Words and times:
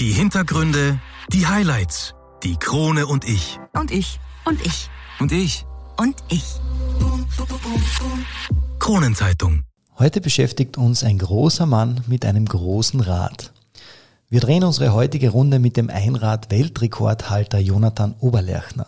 Die 0.00 0.12
Hintergründe, 0.12 0.98
die 1.30 1.46
Highlights, 1.46 2.14
die 2.42 2.56
Krone 2.56 3.06
und 3.06 3.28
ich. 3.28 3.58
Und 3.78 3.90
ich. 3.90 4.18
Und 4.46 4.64
ich. 4.64 4.88
Und 5.18 5.30
ich. 5.30 5.66
Und 5.98 6.16
ich. 6.30 6.42
Kronenzeitung. 8.78 9.64
Heute 9.98 10.22
beschäftigt 10.22 10.78
uns 10.78 11.04
ein 11.04 11.18
großer 11.18 11.66
Mann 11.66 12.02
mit 12.06 12.24
einem 12.24 12.46
großen 12.46 13.00
Rad. 13.00 13.52
Wir 14.30 14.40
drehen 14.40 14.64
unsere 14.64 14.94
heutige 14.94 15.28
Runde 15.28 15.58
mit 15.58 15.76
dem 15.76 15.90
Einrad-Weltrekordhalter 15.90 17.58
Jonathan 17.58 18.14
Oberlerchner. 18.20 18.86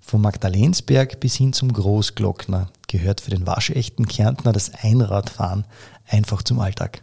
Vom 0.00 0.22
Magdalensberg 0.22 1.20
bis 1.20 1.34
hin 1.34 1.52
zum 1.52 1.70
Großglockner 1.70 2.70
gehört 2.88 3.20
für 3.20 3.32
den 3.32 3.46
waschechten 3.46 4.08
Kärntner 4.08 4.54
das 4.54 4.72
Einradfahren 4.82 5.66
einfach 6.08 6.42
zum 6.42 6.58
Alltag. 6.58 7.02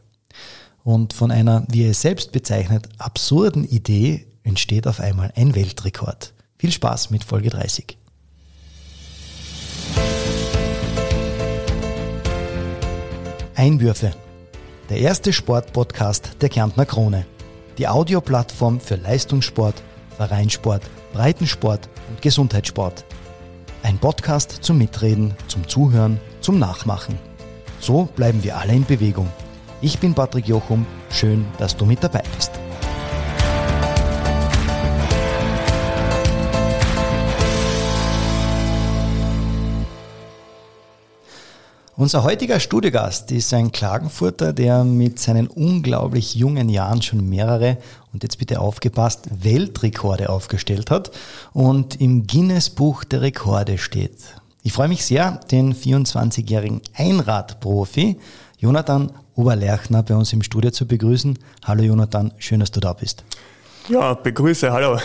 Und 0.84 1.13
von 1.13 1.31
einer, 1.31 1.65
wie 1.70 1.86
er 1.86 1.91
es 1.91 2.02
selbst 2.02 2.31
bezeichnet, 2.31 2.89
absurden 2.97 3.63
Idee 3.63 4.27
entsteht 4.43 4.86
auf 4.86 5.00
einmal 5.00 5.32
ein 5.36 5.56
Weltrekord. 5.56 6.33
Viel 6.57 6.71
Spaß 6.71 7.09
mit 7.09 7.23
Folge 7.23 7.50
30. 7.50 7.97
Einwürfe. 13.56 14.11
Der 14.89 14.97
erste 14.97 15.32
Sportpodcast 15.32 16.42
der 16.42 16.50
Kärntner 16.50 16.86
Krone. 16.86 17.25
Die 17.78 17.87
Audioplattform 17.87 18.81
für 18.81 18.95
Leistungssport, 18.95 19.81
Vereinssport, 20.18 20.84
Breitensport 21.14 21.87
und 22.09 22.21
Gesundheitssport. 22.21 23.06
Ein 23.84 23.97
Podcast 24.00 24.59
zum 24.61 24.79
Mitreden, 24.79 25.34
zum 25.47 25.68
Zuhören, 25.68 26.20
zum 26.42 26.59
Nachmachen. 26.59 27.18
So 27.79 28.06
bleiben 28.15 28.43
wir 28.43 28.57
alle 28.57 28.73
in 28.73 28.86
Bewegung. 28.86 29.29
Ich 29.86 30.00
bin 30.00 30.14
Patrick 30.14 30.47
Jochum, 30.47 30.86
schön, 31.10 31.46
dass 31.57 31.75
du 31.75 31.86
mit 31.86 32.02
dabei 32.02 32.23
bist. 32.38 32.52
Unser 41.98 42.23
heutiger 42.23 42.61
Studiogast 42.61 43.30
ist 43.34 43.54
ein 43.54 43.73
Klagenfurter, 43.73 44.54
der 44.54 44.86
mit 44.86 45.20
seinen 45.20 45.48
unglaublich 45.48 46.34
jungen 46.34 46.70
Jahren 46.70 47.02
schon 47.02 47.28
mehrere, 47.28 47.78
und 48.14 48.23
jetzt 48.23 48.38
bitte 48.38 48.61
aufgepasst, 48.61 49.28
Weltrekorde 49.44 50.30
aufgestellt 50.30 50.92
hat 50.92 51.11
und 51.52 52.00
im 52.00 52.26
Guinness 52.26 52.70
Buch 52.70 53.04
der 53.04 53.22
Rekorde 53.22 53.78
steht. 53.78 54.16
Ich 54.64 54.72
freue 54.72 54.88
mich 54.88 55.04
sehr, 55.04 55.42
den 55.52 55.76
24-jährigen 55.76 56.80
Einradprofi 56.95 58.17
Jonathan 58.64 59.11
Oberlerchner 59.36 60.03
bei 60.03 60.16
uns 60.16 60.31
im 60.31 60.42
Studio 60.42 60.72
zu 60.72 60.88
begrüßen. 60.88 61.38
Hallo 61.66 61.83
Jonathan, 61.83 62.31
schön, 62.38 62.61
dass 62.61 62.72
du 62.72 62.80
da 62.80 62.94
bist. 62.94 63.25
Ja, 63.89 64.14
begrüße, 64.14 64.72
hallo. 64.72 64.97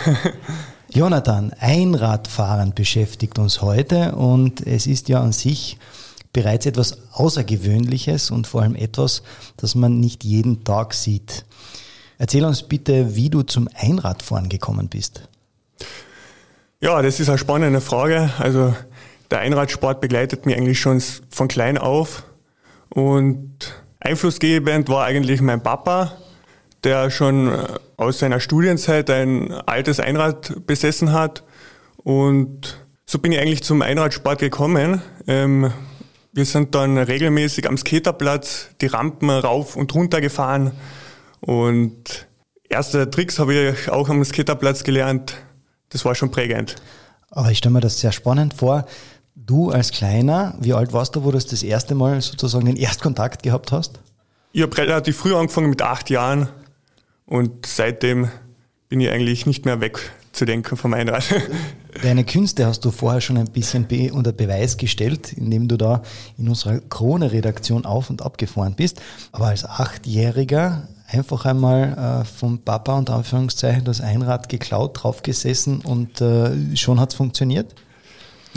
Jonathan, 0.93 1.51
Einradfahren 1.59 2.73
beschäftigt 2.73 3.37
uns 3.37 3.61
heute 3.61 4.15
und 4.15 4.65
es 4.65 4.87
ist 4.87 5.09
ja 5.09 5.19
an 5.19 5.33
sich 5.33 5.77
bereits 6.31 6.67
etwas 6.67 6.99
Außergewöhnliches 7.11 8.31
und 8.31 8.47
vor 8.47 8.61
allem 8.61 8.75
etwas, 8.75 9.23
das 9.57 9.75
man 9.75 9.99
nicht 9.99 10.23
jeden 10.23 10.63
Tag 10.63 10.93
sieht. 10.93 11.43
Erzähl 12.17 12.45
uns 12.45 12.63
bitte, 12.63 13.17
wie 13.17 13.29
du 13.29 13.41
zum 13.41 13.67
Einradfahren 13.75 14.47
gekommen 14.47 14.87
bist. 14.87 15.27
Ja, 16.79 17.01
das 17.01 17.19
ist 17.19 17.27
eine 17.27 17.37
spannende 17.37 17.81
Frage. 17.81 18.31
Also 18.39 18.73
der 19.29 19.39
Einradsport 19.39 19.99
begleitet 19.99 20.45
mich 20.45 20.55
eigentlich 20.55 20.79
schon 20.79 21.03
von 21.29 21.49
klein 21.49 21.77
auf 21.77 22.23
und 22.89 23.83
einflussgebend 23.99 24.89
war 24.89 25.05
eigentlich 25.05 25.41
mein 25.41 25.61
Papa, 25.61 26.17
der 26.83 27.11
schon 27.11 27.51
aus 27.97 28.19
seiner 28.19 28.39
Studienzeit 28.39 29.09
ein 29.09 29.51
altes 29.51 29.99
Einrad 29.99 30.65
besessen 30.65 31.11
hat 31.11 31.43
und 31.97 32.77
so 33.05 33.19
bin 33.19 33.31
ich 33.31 33.39
eigentlich 33.39 33.63
zum 33.63 33.81
Einradsport 33.81 34.39
gekommen. 34.39 35.01
Ähm, 35.27 35.71
wir 36.31 36.45
sind 36.45 36.75
dann 36.75 36.97
regelmäßig 36.97 37.67
am 37.67 37.75
Skaterplatz 37.75 38.69
die 38.81 38.87
Rampen 38.87 39.29
rauf 39.29 39.75
und 39.75 39.93
runter 39.95 40.21
gefahren 40.21 40.71
und 41.41 42.27
erste 42.69 43.09
Tricks 43.09 43.39
habe 43.39 43.53
ich 43.53 43.89
auch 43.89 44.09
am 44.09 44.23
Skaterplatz 44.23 44.83
gelernt. 44.83 45.35
Das 45.89 46.05
war 46.05 46.15
schon 46.15 46.31
prägend. 46.31 46.75
Aber 47.31 47.51
ich 47.51 47.57
stelle 47.57 47.73
mir 47.73 47.81
das 47.81 47.99
sehr 47.99 48.11
spannend 48.11 48.53
vor. 48.53 48.85
Du 49.45 49.71
als 49.71 49.91
Kleiner, 49.91 50.53
wie 50.59 50.73
alt 50.73 50.91
warst 50.91 51.15
du, 51.15 51.23
wo 51.23 51.31
du 51.31 51.39
das 51.39 51.63
erste 51.63 51.95
Mal 51.95 52.21
sozusagen 52.21 52.65
den 52.65 52.75
Erstkontakt 52.75 53.41
gehabt 53.41 53.71
hast? 53.71 53.99
Ich 54.51 54.61
habe 54.61 54.77
relativ 54.77 55.17
früh 55.17 55.33
angefangen 55.33 55.69
mit 55.69 55.81
acht 55.81 56.09
Jahren 56.09 56.49
und 57.25 57.65
seitdem 57.65 58.27
bin 58.89 58.99
ich 58.99 59.09
eigentlich 59.09 59.45
nicht 59.45 59.63
mehr 59.63 59.79
wegzudenken 59.79 60.77
vom 60.77 60.93
Einrad. 60.93 61.23
Deine 62.03 62.25
Künste 62.25 62.65
hast 62.65 62.83
du 62.83 62.91
vorher 62.91 63.21
schon 63.21 63.37
ein 63.37 63.49
bisschen 63.49 63.87
be 63.87 64.11
unter 64.11 64.33
Beweis 64.33 64.75
gestellt, 64.75 65.31
indem 65.33 65.69
du 65.69 65.77
da 65.77 66.03
in 66.37 66.49
unserer 66.49 66.79
Krone-Redaktion 66.79 67.85
auf 67.85 68.09
und 68.09 68.21
ab 68.21 68.37
gefahren 68.37 68.73
bist. 68.75 69.01
Aber 69.31 69.47
als 69.47 69.63
Achtjähriger 69.63 70.89
einfach 71.07 71.45
einmal 71.45 72.23
äh, 72.23 72.25
vom 72.25 72.59
Papa 72.59 72.97
unter 72.97 73.15
Anführungszeichen 73.15 73.85
das 73.85 74.01
Einrad 74.01 74.49
geklaut, 74.49 75.01
draufgesessen 75.01 75.79
und 75.79 76.19
äh, 76.19 76.75
schon 76.75 76.99
hat's 76.99 77.15
funktioniert? 77.15 77.73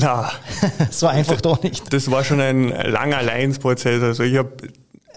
Na, 0.03 0.31
so 0.91 1.07
einfach 1.07 1.41
doch 1.41 1.63
nicht. 1.63 1.93
Das 1.93 2.11
war 2.11 2.25
schon 2.25 2.41
ein 2.41 2.69
langer 2.69 3.23
Leidensprozess. 3.23 4.03
Also 4.03 4.25
ich 4.25 4.37
habe 4.37 4.51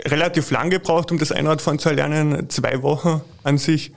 relativ 0.05 0.51
lang 0.51 0.69
gebraucht, 0.69 1.11
um 1.11 1.17
das 1.17 1.31
Einradfahren 1.31 1.79
zu 1.79 1.89
erlernen, 1.89 2.49
zwei 2.49 2.81
Wochen 2.83 3.21
an 3.43 3.57
sich. 3.57 3.91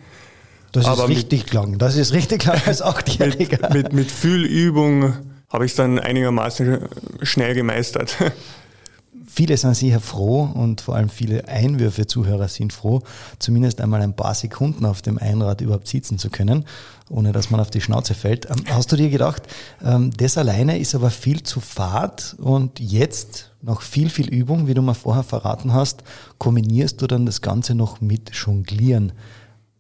Das 0.73 0.85
ist 0.85 0.91
Aber 0.91 1.09
richtig 1.09 1.45
mit, 1.45 1.53
lang. 1.53 1.79
Das 1.79 1.97
ist 1.97 2.13
richtig 2.13 2.45
lang 2.45 2.61
als 2.67 2.83
Achtjähriger. 2.83 3.69
Mit, 3.73 3.85
mit, 3.85 3.93
mit 3.93 4.11
viel 4.11 4.45
Übung 4.45 5.15
habe 5.51 5.65
ich 5.65 5.73
es 5.73 5.77
dann 5.77 5.99
einigermaßen 5.99 6.89
schnell 7.23 7.55
gemeistert. 7.55 8.17
Viele 9.27 9.57
sind 9.57 9.75
sicher 9.75 10.01
froh 10.01 10.51
und 10.53 10.81
vor 10.81 10.97
allem 10.97 11.11
viele 11.11 11.47
Einwürfe-Zuhörer 11.47 12.49
sind 12.49 12.73
froh, 12.73 13.03
zumindest 13.39 13.81
einmal 13.81 14.03
ein 14.03 14.17
paar 14.17 14.35
Sekunden 14.35 14.85
auf 14.85 15.01
dem 15.01 15.17
Einrad 15.19 15.61
überhaupt 15.61 15.87
sitzen 15.87 16.19
zu 16.19 16.29
können, 16.29 16.65
ohne 17.11 17.33
dass 17.33 17.51
man 17.51 17.61
auf 17.61 17.71
die 17.71 17.81
Schnauze 17.81 18.15
fällt. 18.15 18.49
Ähm, 18.51 18.65
hast 18.69 18.93
du 18.93 18.97
dir 18.97 19.11
gedacht, 19.11 19.43
ähm, 19.85 20.11
das 20.17 20.39
alleine 20.39 20.79
ist 20.79 20.95
aber 20.95 21.11
viel 21.11 21.43
zu 21.43 21.61
fad 21.61 22.37
und 22.39 22.81
jetzt, 22.81 23.53
nach 23.63 23.83
viel, 23.83 24.11
viel 24.11 24.29
Übung, 24.29 24.67
wie 24.67 24.75
du 24.75 24.83
mir 24.83 24.95
vorher 24.95 25.25
verraten 25.25 25.73
hast, 25.73 26.03
kombinierst 26.39 27.01
du 27.03 27.07
dann 27.07 27.27
das 27.27 27.41
Ganze 27.43 27.75
noch 27.75 28.01
mit 28.01 28.31
Jonglieren. 28.35 29.13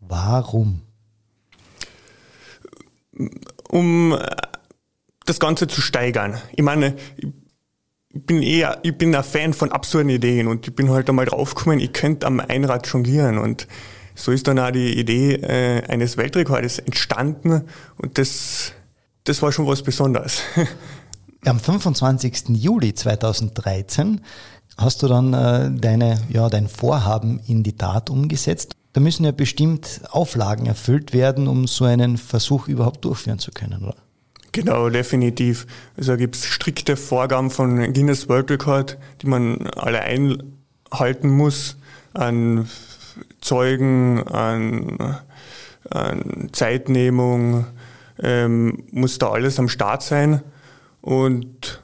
Warum? 0.00 0.80
Um 3.68 4.12
äh, 4.12 4.26
das 5.26 5.38
Ganze 5.40 5.66
zu 5.66 5.80
steigern. 5.80 6.38
Ich 6.56 6.64
meine, 6.64 6.96
ich 7.18 7.28
bin 8.10 8.42
eher, 8.42 8.78
ich 8.82 8.96
bin 8.96 9.14
ein 9.14 9.22
Fan 9.22 9.52
von 9.52 9.70
absurden 9.70 10.08
Ideen 10.10 10.48
und 10.48 10.66
ich 10.66 10.74
bin 10.74 10.90
halt 10.90 11.08
einmal 11.08 11.26
draufgekommen, 11.26 11.80
ich 11.80 11.92
könnte 11.92 12.26
am 12.26 12.40
Einrad 12.40 12.86
jonglieren 12.86 13.38
und 13.38 13.68
so 14.18 14.32
ist 14.32 14.48
dann 14.48 14.58
auch 14.58 14.70
die 14.70 14.98
Idee 14.98 15.34
äh, 15.34 15.82
eines 15.88 16.16
Weltrekordes 16.16 16.80
entstanden 16.80 17.64
und 17.96 18.18
das, 18.18 18.72
das 19.24 19.40
war 19.42 19.52
schon 19.52 19.66
was 19.66 19.82
Besonderes. 19.82 20.42
Am 21.44 21.60
25. 21.60 22.48
Juli 22.48 22.94
2013 22.94 24.20
hast 24.76 25.02
du 25.02 25.06
dann 25.06 25.32
äh, 25.32 25.70
deine, 25.70 26.20
ja, 26.28 26.48
dein 26.48 26.68
Vorhaben 26.68 27.40
in 27.46 27.62
die 27.62 27.76
Tat 27.76 28.10
umgesetzt. 28.10 28.74
Da 28.92 29.00
müssen 29.00 29.24
ja 29.24 29.30
bestimmt 29.30 30.00
Auflagen 30.10 30.66
erfüllt 30.66 31.12
werden, 31.12 31.46
um 31.46 31.68
so 31.68 31.84
einen 31.84 32.18
Versuch 32.18 32.66
überhaupt 32.66 33.04
durchführen 33.04 33.38
zu 33.38 33.52
können, 33.52 33.84
oder? 33.84 33.96
Genau, 34.50 34.88
definitiv. 34.88 35.66
Also 35.96 36.12
da 36.12 36.16
gibt 36.16 36.34
es 36.34 36.46
strikte 36.46 36.96
Vorgaben 36.96 37.50
von 37.50 37.92
Guinness 37.92 38.28
World 38.28 38.50
Record, 38.50 38.98
die 39.22 39.28
man 39.28 39.68
alle 39.76 40.00
einhalten 40.00 41.28
muss 41.28 41.76
an 42.14 42.68
Zeugen, 43.40 44.26
an, 44.28 45.18
an 45.90 46.48
Zeitnehmung, 46.52 47.66
ähm, 48.20 48.84
muss 48.90 49.18
da 49.18 49.30
alles 49.30 49.58
am 49.58 49.68
Start 49.68 50.02
sein. 50.02 50.42
Und 51.00 51.82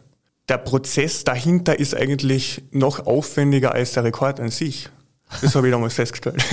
der 0.49 0.59
Prozess 0.59 1.25
dahinter 1.25 1.79
ist 1.79 1.97
eigentlich 1.97 2.65
noch 2.71 3.07
aufwendiger 3.07 3.73
als 3.73 3.93
der 3.93 4.05
Rekord 4.05 4.41
an 4.41 4.51
sich. 4.51 4.91
Das 5.41 5.55
habe 5.55 5.67
ich 5.69 5.73
damals 5.73 5.95
festgestellt. 5.95 6.43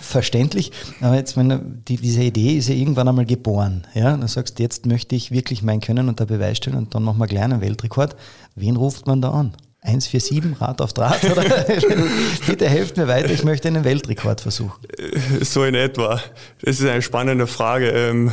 Verständlich. 0.00 0.72
Aber 1.00 1.14
jetzt, 1.14 1.36
wenn 1.36 1.82
die, 1.88 1.96
diese 1.96 2.22
Idee 2.22 2.58
ist 2.58 2.68
ja 2.68 2.74
irgendwann 2.74 3.08
einmal 3.08 3.24
geboren. 3.24 3.86
Ja, 3.94 4.16
du 4.16 4.26
sagst, 4.28 4.58
jetzt 4.58 4.84
möchte 4.86 5.14
ich 5.14 5.30
wirklich 5.30 5.62
mein 5.62 5.80
Können 5.80 6.08
unter 6.08 6.26
Beweis 6.26 6.58
stellen 6.58 6.76
und 6.76 6.94
dann 6.94 7.04
machen 7.04 7.18
wir 7.18 7.42
einen 7.42 7.60
Weltrekord. 7.60 8.16
Wen 8.54 8.76
ruft 8.76 9.06
man 9.06 9.22
da 9.22 9.30
an? 9.30 9.56
147 9.84 10.60
Rad 10.60 10.80
auf 10.80 10.94
Draht? 10.94 11.24
Oder? 11.24 11.44
Bitte 12.46 12.68
helft 12.68 12.96
mir 12.96 13.06
weiter, 13.06 13.30
ich 13.30 13.44
möchte 13.44 13.68
einen 13.68 13.84
Weltrekord 13.84 14.40
versuchen. 14.40 14.80
So 15.42 15.64
in 15.64 15.74
etwa. 15.74 16.20
Das 16.62 16.80
ist 16.80 16.86
eine 16.86 17.02
spannende 17.02 17.46
Frage. 17.46 17.90
Ähm, 17.90 18.32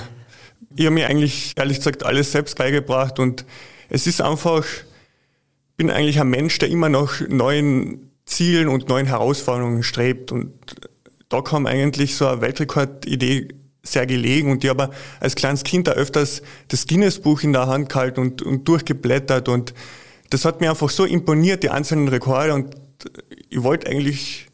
ich 0.76 0.86
habe 0.86 0.94
mir 0.94 1.08
eigentlich, 1.08 1.54
ehrlich 1.58 1.78
gesagt, 1.78 2.04
alles 2.04 2.32
selbst 2.32 2.58
beigebracht 2.58 3.20
und 3.20 3.46
es 3.90 4.08
ist 4.08 4.22
einfach, 4.22 4.64
ich 4.64 5.76
bin 5.76 5.92
eigentlich 5.92 6.22
ein 6.22 6.30
Mensch, 6.30 6.58
der 6.60 6.70
immer 6.70 6.88
nach 6.88 7.20
neuen 7.28 8.12
Zielen 8.26 8.70
und 8.70 8.88
neuen 8.88 9.08
Herausforderungen 9.08 9.84
strebt 9.84 10.32
und 10.32 10.54
da 11.28 11.42
kam 11.42 11.66
eigentlich 11.66 12.16
so 12.16 12.28
eine 12.28 12.40
Weltrekordidee 12.40 13.50
sehr 13.84 14.06
gelegen 14.06 14.52
und 14.52 14.64
ich 14.64 14.70
habe 14.70 14.92
als 15.20 15.36
kleines 15.36 15.64
Kind 15.64 15.88
da 15.88 15.94
öfters 15.94 16.42
das 16.70 16.88
Guinness-Buch 16.88 17.42
in 17.42 17.52
der 17.52 17.68
Hand 17.68 17.90
gehalten 17.90 18.22
und, 18.22 18.42
und 18.42 18.68
durchgeblättert 18.68 19.50
und 19.50 19.74
das 20.32 20.46
hat 20.46 20.62
mir 20.62 20.72
einfach 20.72 20.90
so 20.90 21.06
imponiert, 21.06 21.62
die 21.62 21.70
einzelnen 21.70 22.08
Rekorde 22.08 22.56
und 22.56 22.76
ich 23.50 23.62
wollte 23.62 23.88
eigentlich 23.90 24.48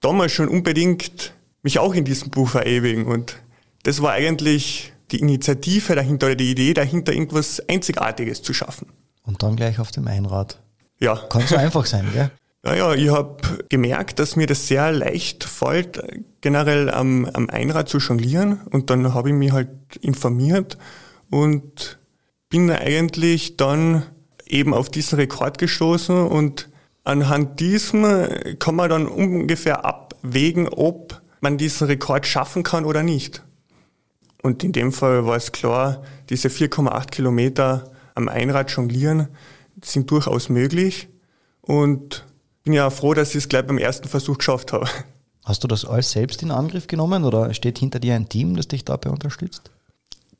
damals 0.00 0.32
schon 0.32 0.48
unbedingt 0.48 1.32
mich 1.62 1.78
auch 1.78 1.94
in 1.94 2.04
diesem 2.04 2.30
Buch 2.30 2.48
verewigen 2.48 3.06
und 3.06 3.36
das 3.84 4.02
war 4.02 4.12
eigentlich 4.12 4.92
die 5.10 5.20
Initiative 5.20 5.94
dahinter 5.94 6.26
oder 6.26 6.36
die 6.36 6.50
Idee 6.50 6.74
dahinter, 6.74 7.12
irgendwas 7.12 7.62
Einzigartiges 7.68 8.42
zu 8.42 8.52
schaffen. 8.52 8.88
Und 9.24 9.42
dann 9.42 9.56
gleich 9.56 9.78
auf 9.78 9.90
dem 9.90 10.06
Einrad. 10.06 10.58
Ja. 10.98 11.16
Kann 11.16 11.46
so 11.46 11.56
einfach 11.56 11.86
sein, 11.86 12.08
gell? 12.12 12.30
Naja, 12.64 12.92
ich 12.92 13.08
habe 13.08 13.36
gemerkt, 13.68 14.18
dass 14.18 14.34
mir 14.34 14.48
das 14.48 14.66
sehr 14.66 14.90
leicht 14.90 15.44
fällt, 15.44 16.02
generell 16.40 16.90
am, 16.90 17.24
am 17.26 17.48
Einrad 17.48 17.88
zu 17.88 17.98
jonglieren. 17.98 18.62
Und 18.70 18.90
dann 18.90 19.14
habe 19.14 19.28
ich 19.28 19.34
mich 19.34 19.52
halt 19.52 19.70
informiert 20.00 20.76
und 21.30 22.00
bin 22.50 22.68
eigentlich 22.68 23.56
dann 23.56 24.02
eben 24.50 24.74
auf 24.74 24.88
diesen 24.88 25.16
Rekord 25.18 25.58
gestoßen 25.58 26.26
und 26.26 26.68
anhand 27.04 27.60
diesem 27.60 28.04
kann 28.58 28.74
man 28.74 28.90
dann 28.90 29.06
ungefähr 29.06 29.84
abwägen, 29.84 30.68
ob 30.68 31.20
man 31.40 31.58
diesen 31.58 31.86
Rekord 31.86 32.26
schaffen 32.26 32.62
kann 32.62 32.84
oder 32.84 33.02
nicht. 33.02 33.42
Und 34.42 34.64
in 34.64 34.72
dem 34.72 34.92
Fall 34.92 35.26
war 35.26 35.36
es 35.36 35.52
klar, 35.52 36.02
diese 36.30 36.48
4,8 36.48 37.10
Kilometer 37.10 37.90
am 38.14 38.28
Einrad 38.28 38.70
jonglieren 38.70 39.28
sind 39.82 40.10
durchaus 40.10 40.48
möglich. 40.48 41.08
Und 41.60 42.24
bin 42.64 42.72
ja 42.72 42.90
froh, 42.90 43.14
dass 43.14 43.30
ich 43.30 43.36
es 43.36 43.48
gleich 43.48 43.66
beim 43.66 43.78
ersten 43.78 44.08
Versuch 44.08 44.38
geschafft 44.38 44.72
habe. 44.72 44.86
Hast 45.44 45.64
du 45.64 45.68
das 45.68 45.84
alles 45.84 46.10
selbst 46.12 46.42
in 46.42 46.50
Angriff 46.50 46.86
genommen 46.86 47.24
oder 47.24 47.54
steht 47.54 47.78
hinter 47.78 47.98
dir 47.98 48.14
ein 48.14 48.28
Team, 48.28 48.56
das 48.56 48.68
dich 48.68 48.84
dabei 48.84 49.10
unterstützt? 49.10 49.70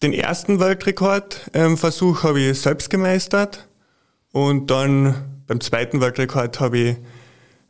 Den 0.02 0.12
ersten 0.12 0.60
Weltrekordversuch 0.60 2.22
habe 2.22 2.40
ich 2.40 2.60
selbst 2.60 2.90
gemeistert 2.90 3.66
und 4.32 4.70
dann 4.70 5.42
beim 5.46 5.60
zweiten 5.60 6.00
Weltrekord 6.00 6.60
habe 6.60 6.78
ich 6.78 6.96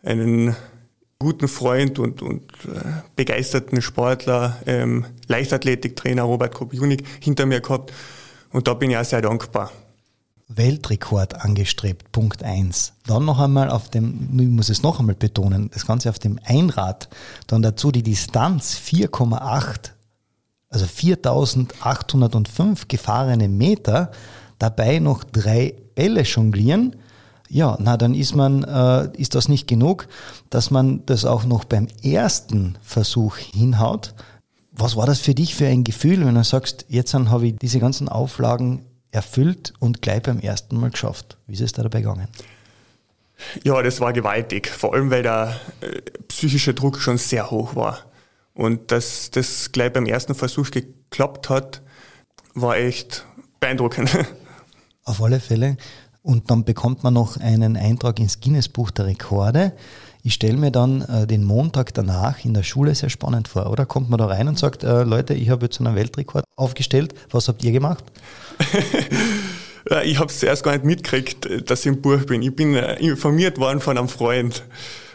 einen 0.02 0.56
guten 1.18 1.48
Freund 1.48 1.98
und, 1.98 2.22
und 2.22 2.52
äh, 2.64 3.02
begeisterten 3.16 3.82
Sportler, 3.82 4.58
ähm, 4.66 5.04
Leichtathletiktrainer 5.26 6.22
Robert 6.22 6.54
Kopiunik 6.54 7.04
hinter 7.20 7.46
mir 7.46 7.60
gehabt 7.60 7.92
und 8.52 8.68
da 8.68 8.74
bin 8.74 8.90
ich 8.90 8.96
auch 8.96 9.04
sehr 9.04 9.22
dankbar. 9.22 9.72
Weltrekord 10.48 11.44
angestrebt, 11.44 12.10
Punkt 12.10 12.42
1. 12.42 12.94
Dann 13.06 13.26
noch 13.26 13.38
einmal 13.38 13.70
auf 13.70 13.90
dem, 13.90 14.40
ich 14.40 14.48
muss 14.48 14.70
es 14.70 14.82
noch 14.82 14.98
einmal 14.98 15.14
betonen, 15.14 15.70
das 15.72 15.86
Ganze 15.86 16.08
auf 16.08 16.18
dem 16.18 16.40
Einrad, 16.44 17.10
dann 17.46 17.60
dazu 17.60 17.92
die 17.92 18.02
Distanz 18.02 18.78
4,8, 18.78 19.90
also 20.70 20.86
4805 20.86 22.88
gefahrene 22.88 23.48
Meter, 23.48 24.10
dabei 24.58 24.98
noch 24.98 25.24
drei 25.24 25.74
Bälle 25.94 26.22
jonglieren. 26.22 26.96
Ja, 27.48 27.76
na 27.80 27.96
dann 27.96 28.14
ist 28.14 28.34
man, 28.34 28.62
äh, 28.64 29.08
ist 29.16 29.34
das 29.34 29.48
nicht 29.48 29.66
genug, 29.66 30.08
dass 30.50 30.70
man 30.70 31.04
das 31.06 31.24
auch 31.24 31.44
noch 31.44 31.64
beim 31.64 31.88
ersten 32.02 32.76
Versuch 32.82 33.36
hinhaut. 33.36 34.14
Was 34.72 34.96
war 34.96 35.06
das 35.06 35.20
für 35.20 35.34
dich 35.34 35.54
für 35.54 35.66
ein 35.66 35.82
Gefühl, 35.82 36.24
wenn 36.24 36.34
du 36.34 36.44
sagst, 36.44 36.84
jetzt 36.88 37.14
habe 37.14 37.48
ich 37.48 37.56
diese 37.56 37.80
ganzen 37.80 38.08
Auflagen 38.08 38.84
erfüllt 39.10 39.72
und 39.78 40.02
gleich 40.02 40.22
beim 40.22 40.40
ersten 40.40 40.78
Mal 40.78 40.90
geschafft. 40.90 41.38
Wie 41.46 41.54
ist 41.54 41.62
es 41.62 41.72
da 41.72 41.82
dabei 41.82 42.02
gegangen? 42.02 42.28
Ja, 43.62 43.82
das 43.82 44.00
war 44.00 44.12
gewaltig, 44.12 44.68
vor 44.68 44.94
allem 44.94 45.10
weil 45.10 45.22
der 45.22 45.58
äh, 45.80 46.00
psychische 46.28 46.74
Druck 46.74 47.00
schon 47.00 47.18
sehr 47.18 47.50
hoch 47.50 47.76
war. 47.76 48.04
Und 48.54 48.90
dass 48.90 49.30
das 49.30 49.70
gleich 49.72 49.92
beim 49.92 50.06
ersten 50.06 50.34
Versuch 50.34 50.70
geklappt 50.70 51.48
hat, 51.48 51.80
war 52.54 52.76
echt 52.76 53.24
beeindruckend. 53.60 54.10
Auf 55.08 55.22
alle 55.22 55.40
Fälle. 55.40 55.78
Und 56.20 56.50
dann 56.50 56.64
bekommt 56.64 57.02
man 57.02 57.14
noch 57.14 57.38
einen 57.38 57.78
Eintrag 57.78 58.20
ins 58.20 58.40
Guinness-Buch 58.40 58.90
der 58.90 59.06
Rekorde. 59.06 59.72
Ich 60.22 60.34
stelle 60.34 60.58
mir 60.58 60.70
dann 60.70 61.00
äh, 61.00 61.26
den 61.26 61.44
Montag 61.44 61.94
danach 61.94 62.44
in 62.44 62.52
der 62.52 62.62
Schule 62.62 62.94
sehr 62.94 63.08
spannend 63.08 63.48
vor, 63.48 63.70
oder? 63.70 63.86
Kommt 63.86 64.10
man 64.10 64.18
da 64.18 64.26
rein 64.26 64.48
und 64.48 64.58
sagt, 64.58 64.84
äh, 64.84 65.04
Leute, 65.04 65.32
ich 65.32 65.48
habe 65.48 65.64
jetzt 65.64 65.80
einen 65.80 65.94
Weltrekord 65.94 66.44
aufgestellt, 66.56 67.14
was 67.30 67.48
habt 67.48 67.64
ihr 67.64 67.72
gemacht? 67.72 68.04
ich 70.04 70.18
habe 70.18 70.30
es 70.30 70.40
zuerst 70.40 70.62
gar 70.62 70.72
nicht 70.72 70.84
mitgekriegt, 70.84 71.70
dass 71.70 71.80
ich 71.80 71.86
im 71.86 72.02
Buch 72.02 72.26
bin. 72.26 72.42
Ich 72.42 72.54
bin 72.54 72.74
äh, 72.74 72.96
informiert 72.96 73.56
worden 73.56 73.80
von 73.80 73.96
einem 73.96 74.08
Freund. 74.08 74.64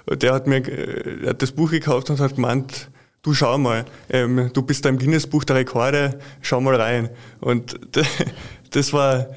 Der 0.10 0.34
hat 0.34 0.48
mir 0.48 0.58
äh, 0.68 1.20
der 1.20 1.30
hat 1.30 1.42
das 1.44 1.52
Buch 1.52 1.70
gekauft 1.70 2.10
und 2.10 2.20
hat 2.20 2.34
gemeint, 2.34 2.90
du 3.22 3.36
schau 3.36 3.60
mal, 3.60 3.86
ähm, 4.10 4.50
du 4.54 4.64
bist 4.64 4.86
da 4.86 4.90
im 4.90 4.98
Guinness-Buch 4.98 5.44
der 5.44 5.58
Rekorde, 5.58 6.18
schau 6.42 6.62
mal 6.62 6.76
rein. 6.76 7.10
Und 7.40 7.80
das 8.72 8.94
war, 8.94 9.28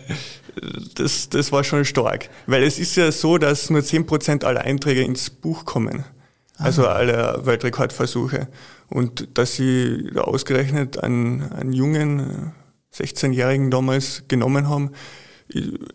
das, 0.95 1.29
das 1.29 1.53
war 1.53 1.65
schon 1.65 1.85
stark. 1.85 2.29
Weil 2.47 2.63
es 2.63 2.79
ist 2.79 2.97
ja 2.97 3.13
so, 3.13 3.39
dass 3.39 3.71
nur 3.71 3.81
10% 3.81 4.45
aller 4.45 4.63
Einträge 4.63 5.03
ins 5.03 5.31
Buch 5.31 5.65
kommen. 5.65 6.05
Also 6.59 6.87
alle 6.87 7.45
Weltrekordversuche. 7.45 8.49
Und 8.89 9.37
dass 9.37 9.57
sie 9.57 10.11
da 10.15 10.23
ausgerechnet 10.23 11.03
einen, 11.03 11.43
einen 11.53 11.73
jungen 11.73 12.53
16-Jährigen 12.95 13.71
damals 13.71 14.25
genommen 14.29 14.69
haben, 14.69 14.93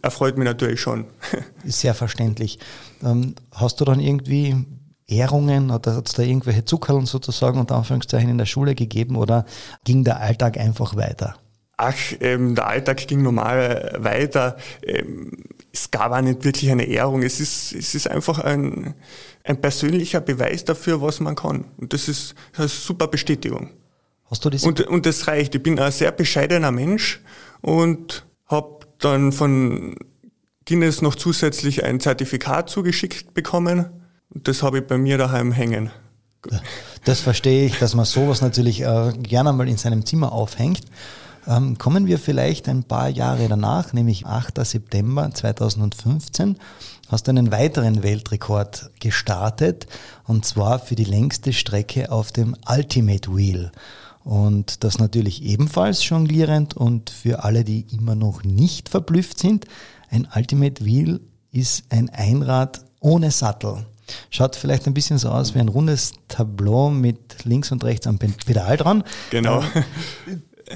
erfreut 0.01 0.37
mich 0.37 0.45
natürlich 0.45 0.79
schon. 0.79 1.05
Ist 1.63 1.81
sehr 1.81 1.93
verständlich. 1.93 2.59
Ähm, 3.03 3.35
hast 3.51 3.81
du 3.81 3.85
dann 3.85 3.99
irgendwie 3.99 4.65
Ehrungen 5.07 5.71
oder 5.71 5.95
hat 5.95 6.07
es 6.07 6.13
da 6.13 6.23
irgendwelche 6.23 6.63
Zuckerln 6.63 7.05
sozusagen 7.05 7.59
unter 7.59 7.75
Anführungszeichen 7.75 8.29
in 8.29 8.37
der 8.37 8.45
Schule 8.45 8.75
gegeben 8.75 9.15
oder 9.17 9.45
ging 9.83 10.03
der 10.03 10.21
Alltag 10.21 10.57
einfach 10.57 10.95
weiter? 10.95 11.35
Ach, 11.83 11.95
ähm, 12.19 12.53
der 12.53 12.67
Alltag 12.67 13.07
ging 13.07 13.23
normal 13.23 13.95
weiter. 13.97 14.55
Ähm, 14.85 15.31
es 15.73 15.89
gab 15.89 16.11
auch 16.11 16.21
nicht 16.21 16.43
wirklich 16.43 16.69
eine 16.69 16.83
Ehrung. 16.83 17.23
Es 17.23 17.39
ist, 17.39 17.73
es 17.73 17.95
ist 17.95 18.07
einfach 18.07 18.37
ein, 18.37 18.93
ein 19.43 19.59
persönlicher 19.59 20.21
Beweis 20.21 20.63
dafür, 20.63 21.01
was 21.01 21.19
man 21.21 21.33
kann. 21.33 21.65
Und 21.77 21.91
das 21.93 22.07
ist, 22.07 22.35
das 22.51 22.57
ist 22.57 22.59
eine 22.59 22.67
super 22.67 23.07
Bestätigung. 23.07 23.71
Hast 24.29 24.45
du 24.45 24.51
das? 24.51 24.63
Und, 24.63 24.81
und 24.81 25.07
das 25.07 25.27
reicht. 25.27 25.55
Ich 25.55 25.63
bin 25.63 25.79
ein 25.79 25.91
sehr 25.91 26.11
bescheidener 26.11 26.71
Mensch 26.71 27.19
und 27.61 28.27
habe 28.45 28.85
dann 28.99 29.31
von 29.31 29.95
Guinness 30.67 31.01
noch 31.01 31.15
zusätzlich 31.15 31.83
ein 31.83 31.99
Zertifikat 31.99 32.69
zugeschickt 32.69 33.33
bekommen. 33.33 33.89
Und 34.29 34.47
das 34.47 34.61
habe 34.61 34.79
ich 34.79 34.85
bei 34.85 34.99
mir 34.99 35.17
daheim 35.17 35.51
hängen. 35.51 35.89
Das 37.05 37.21
verstehe 37.21 37.65
ich, 37.65 37.79
dass 37.79 37.95
man 37.95 38.05
sowas 38.05 38.41
natürlich 38.41 38.81
äh, 38.81 39.13
gerne 39.17 39.51
mal 39.51 39.67
in 39.67 39.77
seinem 39.77 40.05
Zimmer 40.05 40.31
aufhängt. 40.31 40.81
Ähm, 41.47 41.77
kommen 41.77 42.05
wir 42.05 42.19
vielleicht 42.19 42.69
ein 42.69 42.83
paar 42.83 43.09
Jahre 43.09 43.47
danach, 43.47 43.93
nämlich 43.93 44.25
8. 44.25 44.63
September 44.65 45.31
2015, 45.31 46.57
hast 47.09 47.27
du 47.27 47.31
einen 47.31 47.51
weiteren 47.51 48.03
Weltrekord 48.03 48.91
gestartet 48.99 49.87
und 50.25 50.45
zwar 50.45 50.79
für 50.79 50.95
die 50.95 51.03
längste 51.05 51.53
Strecke 51.53 52.11
auf 52.11 52.31
dem 52.31 52.55
Ultimate 52.69 53.35
Wheel. 53.35 53.71
Und 54.23 54.83
das 54.83 54.99
natürlich 54.99 55.41
ebenfalls 55.41 56.07
jonglierend 56.07 56.77
und 56.77 57.09
für 57.09 57.43
alle, 57.43 57.63
die 57.63 57.87
immer 57.91 58.13
noch 58.13 58.43
nicht 58.43 58.89
verblüfft 58.89 59.39
sind, 59.39 59.65
ein 60.09 60.27
Ultimate 60.35 60.85
Wheel 60.85 61.21
ist 61.51 61.85
ein 61.89 62.09
Einrad 62.09 62.85
ohne 62.99 63.31
Sattel. 63.31 63.85
Schaut 64.29 64.55
vielleicht 64.55 64.87
ein 64.87 64.93
bisschen 64.93 65.17
so 65.17 65.29
aus 65.29 65.55
wie 65.55 65.59
ein 65.59 65.69
rundes 65.69 66.13
Tableau 66.27 66.89
mit 66.89 67.45
links 67.45 67.71
und 67.71 67.83
rechts 67.83 68.07
am 68.07 68.19
Pedal 68.19 68.77
dran. 68.77 69.03
Genau. 69.29 69.63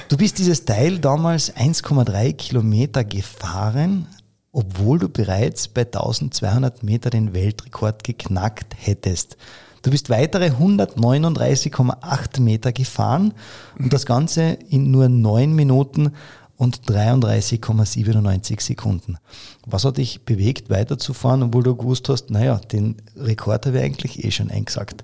Du 0.10 0.18
bist 0.18 0.38
dieses 0.38 0.66
Teil 0.66 1.00
damals 1.00 1.54
1,3 1.56 2.34
Kilometer 2.34 3.04
gefahren, 3.04 4.08
obwohl 4.52 5.00
du 5.00 5.10
bereits 5.10 5.68
bei 5.68 5.82
1200 5.82 6.84
Meter 6.84 7.10
den 7.10 7.34
Weltrekord 7.34 8.04
geknackt 8.04 8.76
hättest. 8.78 9.38
Du 9.82 9.92
bist 9.92 10.10
weitere 10.10 10.48
139,8 10.48 12.42
Meter 12.42 12.72
gefahren 12.72 13.34
und 13.78 13.94
das 13.94 14.06
Ganze 14.06 14.58
in 14.70 14.92
nur 14.92 15.10
9 15.10 15.54
Minuten 15.54 16.12
und 16.58 16.82
33,97 16.88 18.62
Sekunden. 18.62 19.18
Was 19.66 19.86
hat 19.86 19.98
dich 19.98 20.24
bewegt, 20.26 20.70
weiterzufahren, 20.70 21.44
obwohl 21.44 21.64
du 21.64 21.76
gewusst 21.76 22.10
hast, 22.10 22.30
naja, 22.30 22.58
den 22.58 22.96
Rekord 23.16 23.66
habe 23.66 23.78
ich 23.78 23.84
eigentlich 23.84 24.24
eh 24.24 24.32
schon 24.32 24.50
eingesagt? 24.50 25.04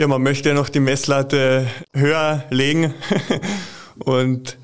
Ja, 0.00 0.08
man 0.08 0.22
möchte 0.22 0.48
ja 0.48 0.54
noch 0.54 0.70
die 0.70 0.80
Messlatte 0.80 1.66
höher 1.92 2.44
legen 2.48 2.94
und 3.98 4.56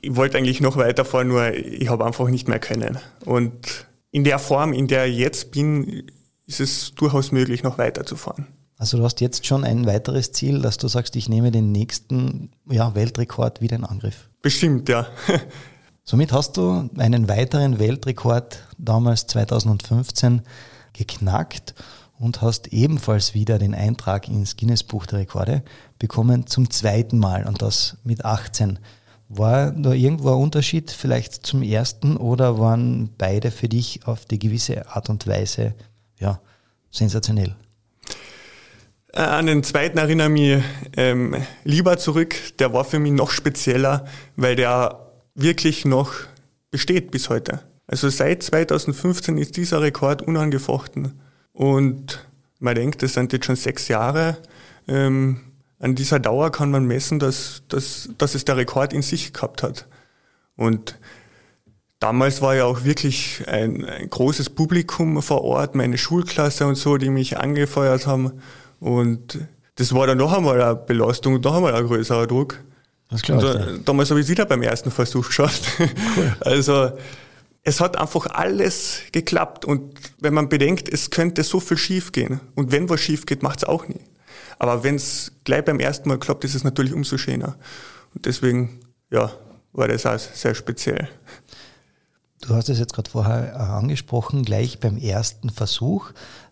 ich 0.00 0.16
wollte 0.16 0.38
eigentlich 0.38 0.62
noch 0.62 0.78
weiterfahren, 0.78 1.28
nur 1.28 1.52
ich 1.52 1.90
habe 1.90 2.06
einfach 2.06 2.26
nicht 2.30 2.48
mehr 2.48 2.58
können. 2.58 2.98
Und 3.26 3.86
in 4.12 4.24
der 4.24 4.38
Form, 4.38 4.72
in 4.72 4.88
der 4.88 5.08
ich 5.08 5.18
jetzt 5.18 5.50
bin, 5.50 6.10
ist 6.46 6.60
es 6.60 6.94
durchaus 6.94 7.32
möglich, 7.32 7.62
noch 7.62 7.76
weiterzufahren. 7.76 8.46
Also 8.78 8.96
du 8.96 9.04
hast 9.04 9.20
jetzt 9.20 9.44
schon 9.44 9.62
ein 9.64 9.84
weiteres 9.84 10.32
Ziel, 10.32 10.62
dass 10.62 10.78
du 10.78 10.88
sagst, 10.88 11.16
ich 11.16 11.28
nehme 11.28 11.50
den 11.50 11.70
nächsten 11.70 12.50
ja, 12.70 12.94
Weltrekord 12.94 13.60
wieder 13.60 13.76
in 13.76 13.84
Angriff. 13.84 14.30
Bestimmt, 14.40 14.88
ja. 14.88 15.06
Somit 16.02 16.32
hast 16.32 16.56
du 16.56 16.88
einen 16.96 17.28
weiteren 17.28 17.78
Weltrekord 17.78 18.58
damals 18.78 19.26
2015 19.26 20.40
geknackt 20.94 21.74
und 22.22 22.40
hast 22.40 22.68
ebenfalls 22.68 23.34
wieder 23.34 23.58
den 23.58 23.74
Eintrag 23.74 24.28
ins 24.28 24.56
Guinness 24.56 24.84
Buch 24.84 25.06
der 25.06 25.18
Rekorde 25.18 25.64
bekommen 25.98 26.46
zum 26.46 26.70
zweiten 26.70 27.18
Mal 27.18 27.48
und 27.48 27.62
das 27.62 27.96
mit 28.04 28.24
18. 28.24 28.78
War 29.28 29.72
da 29.72 29.92
irgendwo 29.92 30.28
ein 30.28 30.40
Unterschied 30.40 30.92
vielleicht 30.92 31.44
zum 31.44 31.64
ersten 31.64 32.16
oder 32.16 32.60
waren 32.60 33.10
beide 33.18 33.50
für 33.50 33.68
dich 33.68 34.06
auf 34.06 34.24
die 34.24 34.38
gewisse 34.38 34.88
Art 34.88 35.10
und 35.10 35.26
Weise 35.26 35.74
ja, 36.20 36.40
sensationell? 36.92 37.56
Äh, 39.12 39.22
an 39.22 39.46
den 39.46 39.64
zweiten 39.64 39.98
erinnere 39.98 40.28
ich 40.28 40.32
mich 40.32 40.64
ähm, 40.96 41.34
lieber 41.64 41.98
zurück. 41.98 42.36
Der 42.60 42.72
war 42.72 42.84
für 42.84 43.00
mich 43.00 43.12
noch 43.12 43.32
spezieller, 43.32 44.04
weil 44.36 44.54
der 44.54 45.10
wirklich 45.34 45.84
noch 45.84 46.12
besteht 46.70 47.10
bis 47.10 47.28
heute. 47.30 47.62
Also 47.88 48.08
seit 48.10 48.44
2015 48.44 49.38
ist 49.38 49.56
dieser 49.56 49.82
Rekord 49.82 50.22
unangefochten. 50.22 51.20
Und 51.52 52.26
man 52.58 52.74
denkt, 52.74 53.02
das 53.02 53.14
sind 53.14 53.32
jetzt 53.32 53.46
schon 53.46 53.56
sechs 53.56 53.88
Jahre. 53.88 54.38
Ähm, 54.88 55.40
an 55.78 55.94
dieser 55.94 56.20
Dauer 56.20 56.50
kann 56.52 56.70
man 56.70 56.84
messen, 56.84 57.18
dass, 57.18 57.62
dass, 57.68 58.08
dass 58.18 58.34
es 58.34 58.44
der 58.44 58.56
Rekord 58.56 58.92
in 58.92 59.02
sich 59.02 59.32
gehabt 59.32 59.62
hat. 59.62 59.86
Und 60.56 60.98
damals 61.98 62.40
war 62.40 62.54
ja 62.54 62.64
auch 62.64 62.84
wirklich 62.84 63.42
ein, 63.48 63.84
ein 63.84 64.08
großes 64.08 64.50
Publikum 64.50 65.20
vor 65.22 65.42
Ort, 65.42 65.74
meine 65.74 65.98
Schulklasse 65.98 66.66
und 66.66 66.76
so, 66.76 66.98
die 66.98 67.10
mich 67.10 67.38
angefeuert 67.38 68.06
haben. 68.06 68.32
Und 68.78 69.40
das 69.76 69.94
war 69.94 70.06
dann 70.06 70.18
noch 70.18 70.32
einmal 70.32 70.60
eine 70.60 70.76
Belastung 70.76 71.34
und 71.34 71.44
noch 71.44 71.56
einmal 71.56 71.74
ein 71.74 71.86
größerer 71.86 72.26
Druck. 72.26 72.58
Das 73.10 73.22
klar, 73.22 73.40
da, 73.40 73.66
damals 73.84 74.10
habe 74.10 74.20
ich 74.20 74.24
es 74.24 74.30
wieder 74.30 74.46
beim 74.46 74.62
ersten 74.62 74.90
Versuch 74.90 75.26
geschafft. 75.26 75.64
Cool. 75.78 75.88
Also 76.40 76.92
es 77.62 77.80
hat 77.80 77.96
einfach 77.96 78.26
alles 78.26 79.02
geklappt. 79.12 79.64
Und 79.64 79.94
wenn 80.18 80.34
man 80.34 80.48
bedenkt, 80.48 80.88
es 80.88 81.10
könnte 81.10 81.44
so 81.44 81.60
viel 81.60 81.76
schief 81.76 82.12
gehen. 82.12 82.40
Und 82.54 82.72
wenn 82.72 82.88
was 82.88 83.00
schief 83.00 83.26
geht, 83.26 83.42
macht 83.42 83.58
es 83.58 83.64
auch 83.64 83.86
nie. 83.88 84.00
Aber 84.58 84.84
wenn 84.84 84.96
es 84.96 85.32
gleich 85.44 85.64
beim 85.64 85.80
ersten 85.80 86.08
Mal 86.08 86.18
klappt, 86.18 86.44
ist 86.44 86.54
es 86.54 86.64
natürlich 86.64 86.92
umso 86.92 87.18
schöner. 87.18 87.56
Und 88.14 88.26
deswegen, 88.26 88.80
ja, 89.10 89.32
war 89.72 89.88
das 89.88 90.06
auch 90.06 90.18
sehr 90.18 90.54
speziell. 90.54 91.08
Du 92.40 92.54
hast 92.54 92.68
es 92.68 92.78
jetzt 92.78 92.92
gerade 92.92 93.08
vorher 93.08 93.54
äh, 93.54 93.56
angesprochen, 93.56 94.44
gleich 94.44 94.80
beim 94.80 94.98
ersten 94.98 95.50
Versuch. 95.50 96.10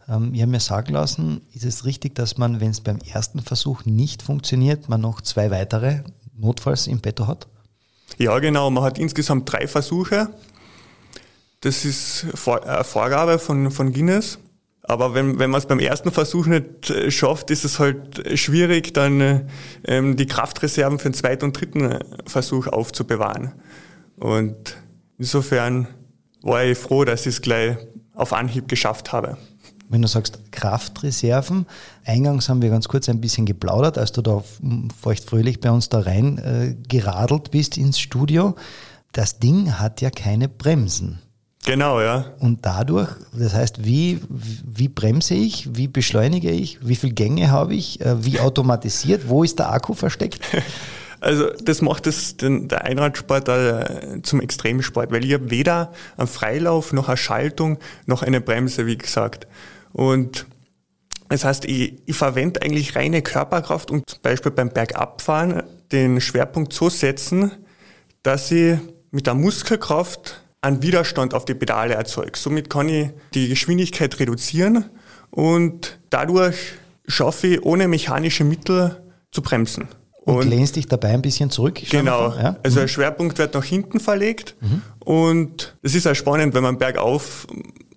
Ähm, 0.08 0.32
ich 0.32 0.40
habe 0.40 0.52
mir 0.52 0.60
sagen 0.60 0.92
lassen, 0.92 1.42
ist 1.52 1.64
es 1.64 1.84
richtig, 1.84 2.14
dass 2.14 2.38
man, 2.38 2.60
wenn 2.60 2.70
es 2.70 2.80
beim 2.80 2.98
ersten 2.98 3.40
Versuch 3.40 3.84
nicht 3.84 4.22
funktioniert, 4.22 4.88
man 4.88 5.00
noch 5.00 5.20
zwei 5.20 5.50
weitere 5.50 6.02
notfalls 6.36 6.86
im 6.86 7.00
Petto 7.00 7.26
hat? 7.26 7.48
Ja, 8.18 8.38
genau. 8.38 8.70
Man 8.70 8.84
hat 8.84 8.98
insgesamt 8.98 9.50
drei 9.52 9.66
Versuche. 9.66 10.28
Das 11.60 11.84
ist 11.84 12.26
eine 12.46 12.84
Vorgabe 12.84 13.38
von, 13.38 13.70
von 13.70 13.92
Guinness. 13.92 14.38
Aber 14.82 15.14
wenn, 15.14 15.38
wenn 15.38 15.50
man 15.50 15.58
es 15.58 15.66
beim 15.66 15.78
ersten 15.78 16.10
Versuch 16.10 16.46
nicht 16.46 16.90
äh, 16.90 17.10
schafft, 17.10 17.50
ist 17.50 17.64
es 17.64 17.78
halt 17.78 18.38
schwierig, 18.38 18.92
dann 18.94 19.48
ähm, 19.84 20.16
die 20.16 20.26
Kraftreserven 20.26 20.98
für 20.98 21.10
den 21.10 21.14
zweiten 21.14 21.44
und 21.44 21.60
dritten 21.60 21.98
Versuch 22.26 22.66
aufzubewahren. 22.66 23.52
Und 24.16 24.76
insofern 25.18 25.86
war 26.42 26.64
ich 26.64 26.78
froh, 26.78 27.04
dass 27.04 27.20
ich 27.22 27.34
es 27.34 27.42
gleich 27.42 27.76
auf 28.14 28.32
Anhieb 28.32 28.66
geschafft 28.66 29.12
habe 29.12 29.36
wenn 29.90 30.02
du 30.02 30.08
sagst 30.08 30.52
Kraftreserven, 30.52 31.66
eingangs 32.04 32.48
haben 32.48 32.62
wir 32.62 32.70
ganz 32.70 32.86
kurz 32.86 33.08
ein 33.08 33.20
bisschen 33.20 33.44
geplaudert, 33.44 33.98
als 33.98 34.12
du 34.12 34.22
da 34.22 34.42
feuchtfröhlich 35.02 35.60
bei 35.60 35.70
uns 35.70 35.88
da 35.88 35.98
rein 35.98 36.38
äh, 36.38 36.76
geradelt 36.88 37.50
bist 37.50 37.76
ins 37.76 37.98
Studio. 37.98 38.54
Das 39.12 39.40
Ding 39.40 39.80
hat 39.80 40.00
ja 40.00 40.10
keine 40.10 40.48
Bremsen. 40.48 41.18
Genau, 41.66 42.00
ja. 42.00 42.32
Und 42.38 42.64
dadurch, 42.64 43.10
das 43.32 43.54
heißt, 43.54 43.84
wie, 43.84 44.20
wie 44.28 44.88
bremse 44.88 45.34
ich, 45.34 45.76
wie 45.76 45.88
beschleunige 45.88 46.50
ich, 46.50 46.78
wie 46.86 46.96
viele 46.96 47.12
Gänge 47.12 47.50
habe 47.50 47.74
ich, 47.74 48.00
äh, 48.00 48.24
wie 48.24 48.40
automatisiert, 48.40 49.28
wo 49.28 49.44
ist 49.44 49.58
der 49.58 49.70
Akku 49.72 49.94
versteckt? 49.94 50.40
Also 51.22 51.50
das 51.62 51.82
macht 51.82 52.06
es 52.06 52.38
den, 52.38 52.68
der 52.68 52.86
Einradsport 52.86 53.46
äh, 53.48 54.22
zum 54.22 54.40
Extremsport, 54.40 55.12
weil 55.12 55.22
ich 55.22 55.34
habe 55.34 55.50
weder 55.50 55.92
einen 56.16 56.26
Freilauf 56.26 56.94
noch 56.94 57.08
eine 57.08 57.18
Schaltung 57.18 57.78
noch 58.06 58.22
eine 58.22 58.40
Bremse, 58.40 58.86
wie 58.86 58.96
gesagt. 58.96 59.46
Und 59.92 60.46
das 61.28 61.44
heißt, 61.44 61.66
ich, 61.66 61.98
ich 62.06 62.16
verwende 62.16 62.62
eigentlich 62.62 62.96
reine 62.96 63.20
Körperkraft 63.20 63.90
und 63.90 64.08
zum 64.08 64.22
Beispiel 64.22 64.50
beim 64.50 64.70
Bergabfahren 64.70 65.62
den 65.92 66.22
Schwerpunkt 66.22 66.72
so 66.72 66.88
setzen, 66.88 67.52
dass 68.22 68.50
ich 68.50 68.78
mit 69.10 69.26
der 69.26 69.34
Muskelkraft 69.34 70.40
einen 70.62 70.82
Widerstand 70.82 71.34
auf 71.34 71.44
die 71.44 71.54
Pedale 71.54 71.94
erzeuge. 71.94 72.32
Somit 72.36 72.68
kann 72.68 72.88
ich 72.88 73.10
die 73.34 73.48
Geschwindigkeit 73.48 74.18
reduzieren 74.18 74.84
und 75.30 75.98
dadurch 76.10 76.56
schaffe 77.06 77.46
ich 77.46 77.62
ohne 77.62 77.88
mechanische 77.88 78.44
Mittel 78.44 79.00
zu 79.32 79.42
bremsen. 79.42 79.88
Und, 80.22 80.36
und 80.36 80.48
lehnst 80.48 80.76
dich 80.76 80.86
dabei 80.86 81.08
ein 81.08 81.22
bisschen 81.22 81.50
zurück? 81.50 81.80
Genau. 81.90 82.34
Ja? 82.34 82.56
Also 82.62 82.78
mhm. 82.78 82.82
der 82.82 82.88
Schwerpunkt 82.88 83.38
wird 83.38 83.54
nach 83.54 83.64
hinten 83.64 84.00
verlegt 84.00 84.54
mhm. 84.60 84.82
und 85.00 85.76
es 85.82 85.94
ist 85.94 86.06
auch 86.06 86.14
spannend, 86.14 86.54
wenn 86.54 86.62
man 86.62 86.78
bergauf 86.78 87.46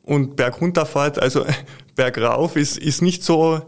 und 0.03 0.35
bergunter 0.35 0.85
fährt. 0.85 1.19
Also 1.19 1.45
bergauf 1.95 2.55
ist, 2.55 2.77
ist 2.77 3.01
nicht 3.01 3.23
so 3.23 3.61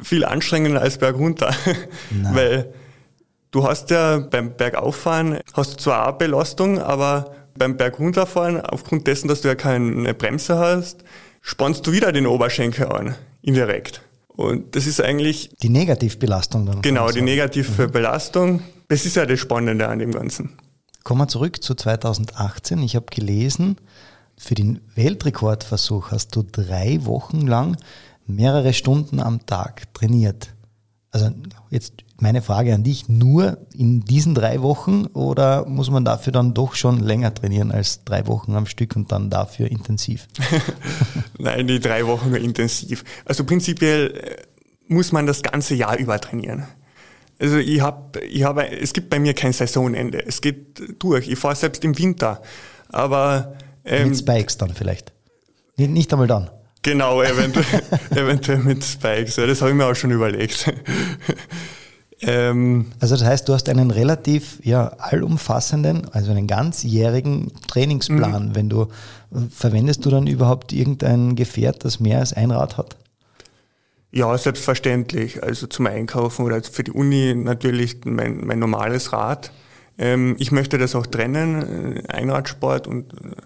viel 0.00 0.24
anstrengender 0.24 0.80
als 0.80 0.98
bergunter, 0.98 1.54
weil 2.32 2.72
du 3.50 3.66
hast 3.66 3.90
ja 3.90 4.18
beim 4.18 4.56
Bergauffahren 4.56 5.38
hast 5.54 5.74
du 5.74 5.76
zwar 5.76 6.08
auch 6.08 6.18
Belastung, 6.18 6.80
aber 6.80 7.32
beim 7.56 7.76
Bergunterfahren, 7.76 8.60
aufgrund 8.60 9.06
dessen, 9.06 9.28
dass 9.28 9.42
du 9.42 9.48
ja 9.48 9.54
keine 9.54 10.14
Bremse 10.14 10.58
hast, 10.58 11.04
spannst 11.40 11.86
du 11.86 11.92
wieder 11.92 12.12
den 12.12 12.26
Oberschenkel 12.26 12.86
an, 12.86 13.14
indirekt. 13.42 14.02
Und 14.28 14.74
das 14.74 14.86
ist 14.86 15.00
eigentlich... 15.00 15.50
Die 15.62 15.68
Negativbelastung 15.68 16.66
dann. 16.66 16.82
Genau, 16.82 17.10
die 17.10 17.22
negative 17.22 17.88
mhm. 17.88 17.92
Belastung. 17.92 18.62
Das 18.88 19.04
ist 19.04 19.16
ja 19.16 19.26
das 19.26 19.40
Spannende 19.40 19.88
an 19.88 19.98
dem 19.98 20.12
Ganzen. 20.12 20.56
Kommen 21.04 21.20
wir 21.20 21.28
zurück 21.28 21.62
zu 21.62 21.74
2018. 21.74 22.82
Ich 22.82 22.96
habe 22.96 23.06
gelesen, 23.10 23.76
für 24.36 24.54
den 24.54 24.80
Weltrekordversuch 24.94 26.10
hast 26.10 26.34
du 26.34 26.42
drei 26.42 27.04
Wochen 27.04 27.46
lang 27.46 27.76
mehrere 28.26 28.72
Stunden 28.72 29.20
am 29.20 29.44
Tag 29.46 29.92
trainiert. 29.94 30.54
Also 31.10 31.30
jetzt 31.70 32.01
meine 32.22 32.40
Frage 32.40 32.72
an 32.72 32.84
dich, 32.84 33.08
nur 33.08 33.58
in 33.76 34.02
diesen 34.02 34.34
drei 34.34 34.62
Wochen 34.62 35.06
oder 35.06 35.66
muss 35.66 35.90
man 35.90 36.04
dafür 36.04 36.32
dann 36.32 36.54
doch 36.54 36.76
schon 36.76 37.00
länger 37.00 37.34
trainieren 37.34 37.72
als 37.72 38.04
drei 38.04 38.28
Wochen 38.28 38.54
am 38.54 38.66
Stück 38.66 38.94
und 38.94 39.10
dann 39.10 39.28
dafür 39.28 39.68
intensiv? 39.68 40.28
Nein, 41.38 41.66
die 41.66 41.80
drei 41.80 42.06
Wochen 42.06 42.30
nur 42.30 42.38
intensiv. 42.38 43.04
Also 43.24 43.42
prinzipiell 43.42 44.16
äh, 44.16 44.36
muss 44.86 45.10
man 45.10 45.26
das 45.26 45.42
ganze 45.42 45.74
Jahr 45.74 45.98
über 45.98 46.20
trainieren. 46.20 46.64
Also 47.40 47.56
ich 47.58 47.80
habe, 47.80 48.20
ich 48.20 48.44
habe, 48.44 48.70
es 48.70 48.92
gibt 48.92 49.10
bei 49.10 49.18
mir 49.18 49.34
kein 49.34 49.52
Saisonende. 49.52 50.24
Es 50.24 50.40
geht 50.40 51.02
durch. 51.02 51.28
Ich 51.28 51.40
fahre 51.40 51.56
selbst 51.56 51.84
im 51.84 51.98
Winter. 51.98 52.40
Aber 52.88 53.54
ähm, 53.84 54.10
mit 54.10 54.18
Spikes 54.18 54.58
dann 54.58 54.72
vielleicht. 54.72 55.12
Nicht, 55.76 55.90
nicht 55.90 56.12
einmal 56.12 56.28
dann. 56.28 56.50
Genau, 56.82 57.20
eventuell, 57.20 57.82
eventuell 58.10 58.58
mit 58.58 58.84
Spikes. 58.84 59.34
Ja, 59.36 59.46
das 59.46 59.60
habe 59.60 59.72
ich 59.72 59.76
mir 59.76 59.86
auch 59.86 59.96
schon 59.96 60.12
überlegt. 60.12 60.72
ähm, 62.22 62.86
also 63.00 63.16
das 63.16 63.24
heißt, 63.24 63.48
du 63.48 63.52
hast 63.52 63.68
einen 63.68 63.90
relativ 63.90 64.58
ja, 64.62 64.88
allumfassenden, 64.98 66.08
also 66.12 66.30
einen 66.30 66.46
ganzjährigen 66.46 67.52
Trainingsplan. 67.68 68.48
Mhm. 68.48 68.54
Wenn 68.54 68.68
du 68.68 68.88
verwendest 69.50 70.04
du 70.04 70.10
dann 70.10 70.26
überhaupt 70.26 70.72
irgendein 70.72 71.34
Gefährt, 71.34 71.84
das 71.84 72.00
mehr 72.00 72.20
als 72.20 72.32
ein 72.32 72.50
Rad 72.50 72.76
hat? 72.76 72.96
Ja, 74.12 74.36
selbstverständlich. 74.36 75.42
Also 75.42 75.66
zum 75.66 75.86
Einkaufen 75.86 76.44
oder 76.44 76.62
für 76.62 76.84
die 76.84 76.92
Uni 76.92 77.34
natürlich 77.34 78.04
mein, 78.04 78.44
mein 78.46 78.58
normales 78.58 79.12
Rad. 79.12 79.52
Ähm, 79.98 80.36
ich 80.38 80.52
möchte 80.52 80.78
das 80.78 80.94
auch 80.94 81.06
trennen, 81.06 81.96
äh, 81.96 82.08
Einradsport 82.08 82.86
und 82.86 83.12
äh, 83.14 83.36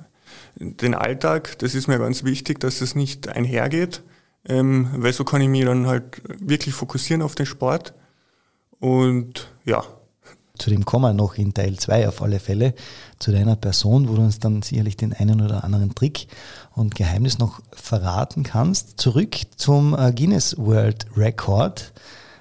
den 0.58 0.94
Alltag. 0.94 1.58
Das 1.60 1.74
ist 1.74 1.86
mir 1.86 1.98
ganz 1.98 2.24
wichtig, 2.24 2.60
dass 2.60 2.80
es 2.80 2.94
nicht 2.94 3.28
einhergeht, 3.28 4.02
ähm, 4.48 4.88
weil 4.96 5.12
so 5.12 5.24
kann 5.24 5.40
ich 5.40 5.48
mich 5.48 5.64
dann 5.64 5.86
halt 5.86 6.20
wirklich 6.26 6.74
fokussieren 6.74 7.22
auf 7.22 7.34
den 7.36 7.46
Sport. 7.46 7.94
Und 8.80 9.48
ja. 9.64 9.82
Zu 10.58 10.70
dem 10.70 10.86
kommen 10.86 11.04
wir 11.04 11.12
noch 11.12 11.34
in 11.34 11.52
Teil 11.52 11.76
2 11.76 12.08
auf 12.08 12.22
alle 12.22 12.40
Fälle, 12.40 12.74
zu 13.18 13.30
deiner 13.30 13.56
Person, 13.56 14.08
wo 14.08 14.14
du 14.14 14.22
uns 14.22 14.38
dann 14.38 14.62
sicherlich 14.62 14.96
den 14.96 15.12
einen 15.12 15.42
oder 15.42 15.64
anderen 15.64 15.94
Trick 15.94 16.28
und 16.74 16.94
Geheimnis 16.94 17.38
noch 17.38 17.60
verraten 17.72 18.42
kannst. 18.42 18.98
Zurück 18.98 19.36
zum 19.56 19.94
äh, 19.98 20.12
Guinness 20.12 20.56
World 20.56 21.06
Record. 21.14 21.92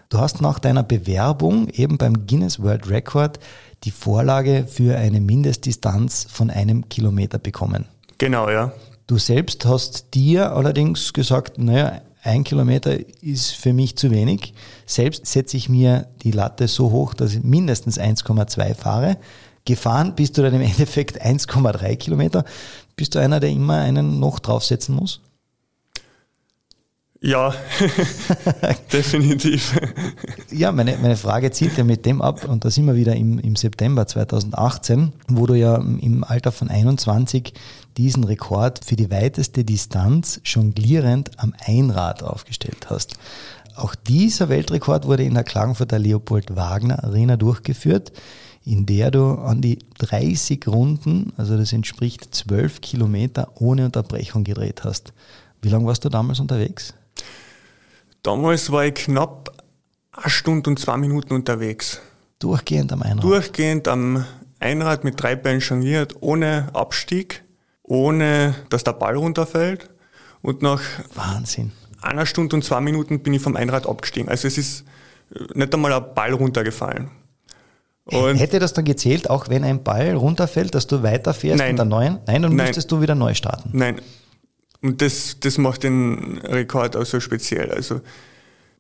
Du 0.09 0.19
hast 0.19 0.41
nach 0.41 0.59
deiner 0.59 0.83
Bewerbung 0.83 1.67
eben 1.69 1.97
beim 1.97 2.25
Guinness 2.25 2.61
World 2.61 2.89
Record 2.89 3.39
die 3.83 3.91
Vorlage 3.91 4.65
für 4.67 4.97
eine 4.97 5.19
Mindestdistanz 5.19 6.25
von 6.29 6.49
einem 6.49 6.87
Kilometer 6.87 7.37
bekommen. 7.37 7.85
Genau, 8.17 8.49
ja. 8.49 8.71
Du 9.07 9.17
selbst 9.17 9.65
hast 9.65 10.13
dir 10.13 10.53
allerdings 10.53 11.13
gesagt, 11.13 11.57
naja, 11.59 12.01
ein 12.25 12.43
Kilometer 12.43 12.97
ist 13.21 13.51
für 13.51 13.73
mich 13.73 13.95
zu 13.97 14.11
wenig. 14.11 14.53
Selbst 14.85 15.25
setze 15.25 15.57
ich 15.57 15.69
mir 15.69 16.07
die 16.23 16.31
Latte 16.31 16.67
so 16.67 16.91
hoch, 16.91 17.13
dass 17.13 17.33
ich 17.33 17.43
mindestens 17.43 17.99
1,2 17.99 18.73
fahre. 18.75 19.17
Gefahren 19.65 20.15
bist 20.15 20.37
du 20.37 20.41
dann 20.41 20.53
im 20.53 20.61
Endeffekt 20.61 21.23
1,3 21.23 21.95
Kilometer. 21.97 22.45
Bist 22.95 23.15
du 23.15 23.19
einer, 23.19 23.39
der 23.39 23.49
immer 23.49 23.79
einen 23.79 24.19
noch 24.19 24.39
draufsetzen 24.39 24.95
muss? 24.95 25.21
Ja, 27.21 27.55
definitiv. 28.93 29.79
Ja, 30.51 30.71
meine, 30.71 30.97
meine 30.97 31.17
Frage 31.17 31.49
zielt 31.49 31.75
ja 31.75 31.83
mit 31.83 32.05
dem 32.05 32.21
ab, 32.21 32.47
und 32.47 32.65
da 32.65 32.69
sind 32.69 32.85
wir 32.85 32.95
wieder 32.95 33.15
im, 33.15 33.39
im 33.39 33.55
September 33.55 34.05
2018, 34.05 35.11
wo 35.27 35.47
du 35.47 35.55
ja 35.55 35.75
im 35.77 36.23
Alter 36.23 36.51
von 36.51 36.69
21 36.69 37.53
diesen 37.97 38.23
Rekord 38.23 38.83
für 38.83 38.95
die 38.95 39.11
weiteste 39.11 39.63
Distanz 39.63 40.41
jonglierend 40.43 41.31
am 41.37 41.53
Einrad 41.65 42.23
aufgestellt 42.23 42.89
hast. 42.89 43.15
Auch 43.75 43.95
dieser 43.95 44.49
Weltrekord 44.49 45.05
wurde 45.05 45.23
in 45.23 45.33
der 45.33 45.43
Klagenfurter 45.43 45.99
Leopold 45.99 46.55
Wagner 46.55 47.03
Arena 47.03 47.35
durchgeführt, 47.35 48.11
in 48.65 48.85
der 48.85 49.11
du 49.11 49.33
an 49.33 49.61
die 49.61 49.79
30 49.99 50.67
Runden, 50.67 51.33
also 51.37 51.57
das 51.57 51.73
entspricht 51.73 52.33
12 52.33 52.81
Kilometer 52.81 53.51
ohne 53.55 53.85
Unterbrechung 53.85 54.43
gedreht 54.43 54.83
hast. 54.83 55.13
Wie 55.61 55.69
lange 55.69 55.85
warst 55.85 56.05
du 56.05 56.09
damals 56.09 56.39
unterwegs? 56.39 56.93
Damals 58.23 58.71
war 58.71 58.85
ich 58.85 58.95
knapp 58.95 59.63
eine 60.11 60.29
Stunde 60.29 60.69
und 60.69 60.79
zwei 60.79 60.97
Minuten 60.97 61.33
unterwegs. 61.33 62.01
Durchgehend 62.39 62.91
am 62.91 63.03
Einrad? 63.03 63.23
Durchgehend 63.23 63.87
am 63.87 64.25
Einrad 64.59 65.03
mit 65.03 65.21
drei 65.21 65.35
Beinen 65.35 65.59
jongliert, 65.59 66.15
ohne 66.21 66.69
Abstieg, 66.73 67.44
ohne 67.87 68.55
dass 68.69 68.83
der 68.83 68.93
Ball 68.93 69.15
runterfällt. 69.15 69.89
Und 70.41 70.61
nach 70.61 70.81
Wahnsinn. 71.15 71.71
einer 72.01 72.25
Stunde 72.25 72.55
und 72.55 72.63
zwei 72.63 72.81
Minuten 72.81 73.21
bin 73.21 73.33
ich 73.33 73.41
vom 73.41 73.55
Einrad 73.55 73.87
abgestiegen. 73.87 74.29
Also 74.29 74.47
es 74.47 74.57
ist 74.57 74.85
nicht 75.55 75.73
einmal 75.73 75.93
ein 75.93 76.13
Ball 76.13 76.33
runtergefallen. 76.33 77.09
Und 78.05 78.35
Hätte 78.35 78.59
das 78.59 78.73
dann 78.73 78.85
gezählt, 78.85 79.29
auch 79.29 79.49
wenn 79.49 79.63
ein 79.63 79.83
Ball 79.83 80.13
runterfällt, 80.13 80.75
dass 80.75 80.85
du 80.85 81.01
weiterfährst 81.01 81.57
nein. 81.57 81.71
mit 81.71 81.79
der 81.79 81.85
neuen? 81.85 82.19
Nein, 82.27 82.43
dann 82.43 82.55
Nein. 82.55 82.67
müsstest 82.67 82.91
du 82.91 83.01
wieder 83.01 83.15
neu 83.15 83.33
starten. 83.33 83.71
Nein. 83.73 83.99
Und 84.83 85.01
das, 85.01 85.37
das 85.39 85.57
macht 85.57 85.81
den 85.81 86.37
Rekord 86.43 86.95
auch 86.95 87.05
so 87.05 87.19
speziell. 87.19 87.71
Also 87.71 88.01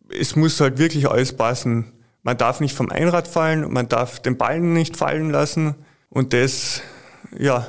es 0.09 0.35
muss 0.35 0.59
halt 0.61 0.77
wirklich 0.77 1.09
alles 1.09 1.33
passen. 1.33 1.91
Man 2.21 2.37
darf 2.37 2.59
nicht 2.59 2.75
vom 2.75 2.91
Einrad 2.91 3.27
fallen, 3.27 3.71
man 3.73 3.89
darf 3.89 4.19
den 4.19 4.37
Ballen 4.37 4.73
nicht 4.73 4.97
fallen 4.97 5.31
lassen 5.31 5.73
und 6.09 6.33
das, 6.33 6.81
ja, 7.37 7.65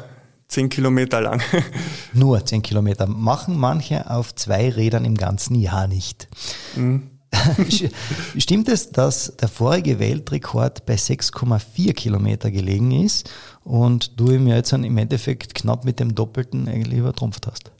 zehn 0.49 0.69
Kilometer 0.69 1.21
lang. 1.21 1.43
Nur 2.13 2.45
10 2.45 2.63
Kilometer. 2.63 3.07
Machen 3.07 3.59
manche 3.59 4.11
auf 4.11 4.35
zwei 4.35 4.71
Rädern 4.71 5.05
im 5.05 5.17
ganzen 5.17 5.57
Jahr 5.57 5.87
nicht. 5.87 6.29
Stimmt 8.39 8.69
es, 8.69 8.91
dass 8.91 9.37
der 9.37 9.49
vorige 9.49 9.99
Weltrekord 9.99 10.87
bei 10.87 10.95
6,4 10.95 11.93
Kilometer 11.93 12.51
gelegen 12.51 12.93
ist 12.93 13.31
und 13.65 14.19
du 14.19 14.31
ihm 14.31 14.47
jetzt 14.47 14.73
im 14.73 14.97
Endeffekt 14.97 15.55
knapp 15.55 15.85
mit 15.85 16.01
dem 16.01 16.15
Doppelten 16.15 16.69
eigentlich 16.69 16.99
übertrumpft 17.01 17.47
hast? 17.47 17.73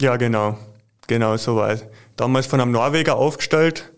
Ja, 0.00 0.16
genau. 0.16 0.56
Genau, 1.08 1.36
so 1.36 1.56
war 1.56 1.70
es. 1.70 1.84
Damals 2.16 2.46
von 2.46 2.60
einem 2.60 2.70
Norweger 2.70 3.16
aufgestellt 3.16 3.92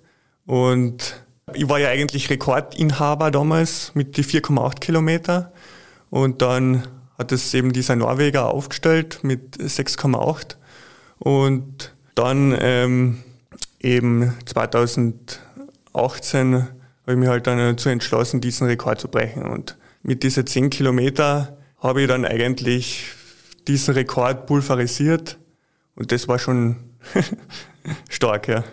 und 0.47 1.23
ich 1.53 1.69
war 1.69 1.79
ja 1.79 1.89
eigentlich 1.89 2.31
Rekordinhaber 2.31 3.31
damals 3.31 3.93
mit 3.95 4.17
die 4.17 4.25
4,8 4.25 4.81
Kilometer 4.81 5.53
und 6.11 6.41
dann 6.41 6.89
hat 7.19 7.33
es 7.33 7.53
eben 7.55 7.73
dieser 7.73 7.97
Norweger 7.97 8.53
aufgestellt 8.53 9.21
mit 9.23 9.57
6,8 9.57 10.57
und 11.19 11.95
dann 12.15 12.57
ähm, 12.61 13.23
eben 13.81 14.35
2018 14.47 16.69
habe 17.05 17.13
ich 17.13 17.17
mich 17.17 17.29
halt 17.29 17.47
dann 17.47 17.59
dazu 17.59 17.91
entschlossen, 17.91 18.41
diesen 18.41 18.67
Rekord 18.67 19.01
zu 19.01 19.09
brechen. 19.09 19.45
Und 19.45 19.77
mit 20.03 20.23
diesen 20.23 20.47
10 20.47 20.71
Kilometer 20.71 21.59
habe 21.79 22.03
ich 22.03 22.09
dann 22.09 22.25
eigentlich 22.25 23.13
diesen 23.69 23.95
Rekord 23.95 24.47
pulverisiert. 24.47 25.39
Und 25.97 26.13
das 26.13 26.29
war 26.29 26.39
schon 26.39 26.77
stark, 28.09 28.49
ja. 28.49 28.65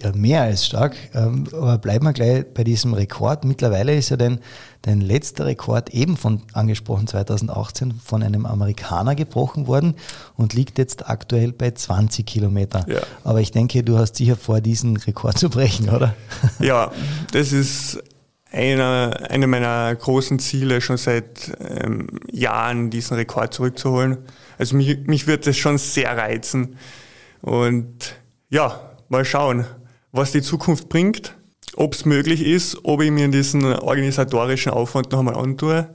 Ja, 0.00 0.12
mehr 0.12 0.42
als 0.42 0.64
stark. 0.64 0.96
Ähm, 1.12 1.44
Aber 1.52 1.76
bleiben 1.78 2.04
wir 2.04 2.12
gleich 2.12 2.44
bei 2.54 2.62
diesem 2.62 2.94
Rekord. 2.94 3.44
Mittlerweile 3.44 3.96
ist 3.96 4.10
ja 4.10 4.16
dein, 4.16 4.38
dein 4.82 5.00
letzter 5.00 5.46
Rekord 5.46 5.90
eben 5.90 6.16
von 6.16 6.42
angesprochen 6.52 7.08
2018 7.08 7.94
von 8.04 8.22
einem 8.22 8.46
Amerikaner 8.46 9.16
gebrochen 9.16 9.66
worden 9.66 9.94
und 10.36 10.54
liegt 10.54 10.78
jetzt 10.78 11.08
aktuell 11.08 11.52
bei 11.52 11.72
20 11.72 12.24
Kilometer. 12.24 12.86
Ja. 12.88 13.00
Aber 13.24 13.40
ich 13.40 13.50
denke, 13.50 13.82
du 13.82 13.98
hast 13.98 14.14
sicher 14.14 14.36
vor, 14.36 14.60
diesen 14.60 14.96
Rekord 14.96 15.36
zu 15.36 15.50
brechen, 15.50 15.88
oder? 15.88 16.14
Ja, 16.60 16.92
das 17.32 17.50
ist 17.52 18.00
einer, 18.52 19.18
eine 19.28 19.48
meiner 19.48 19.94
großen 19.94 20.38
Ziele, 20.38 20.80
schon 20.80 20.96
seit 20.96 21.52
ähm, 21.60 22.06
Jahren 22.30 22.90
diesen 22.90 23.16
Rekord 23.16 23.52
zurückzuholen. 23.52 24.18
Also 24.58 24.76
mich, 24.76 25.06
mich 25.06 25.26
wird 25.26 25.46
das 25.46 25.56
schon 25.56 25.76
sehr 25.76 26.16
reizen. 26.16 26.76
Und 27.42 28.14
ja, 28.48 28.80
mal 29.08 29.24
schauen, 29.24 29.66
was 30.12 30.32
die 30.32 30.42
Zukunft 30.42 30.88
bringt, 30.88 31.34
ob 31.76 31.94
es 31.94 32.04
möglich 32.04 32.42
ist, 32.44 32.78
ob 32.84 33.02
ich 33.02 33.10
mir 33.10 33.28
diesen 33.28 33.64
organisatorischen 33.64 34.72
Aufwand 34.72 35.12
noch 35.12 35.18
einmal 35.20 35.36
antue. 35.36 35.88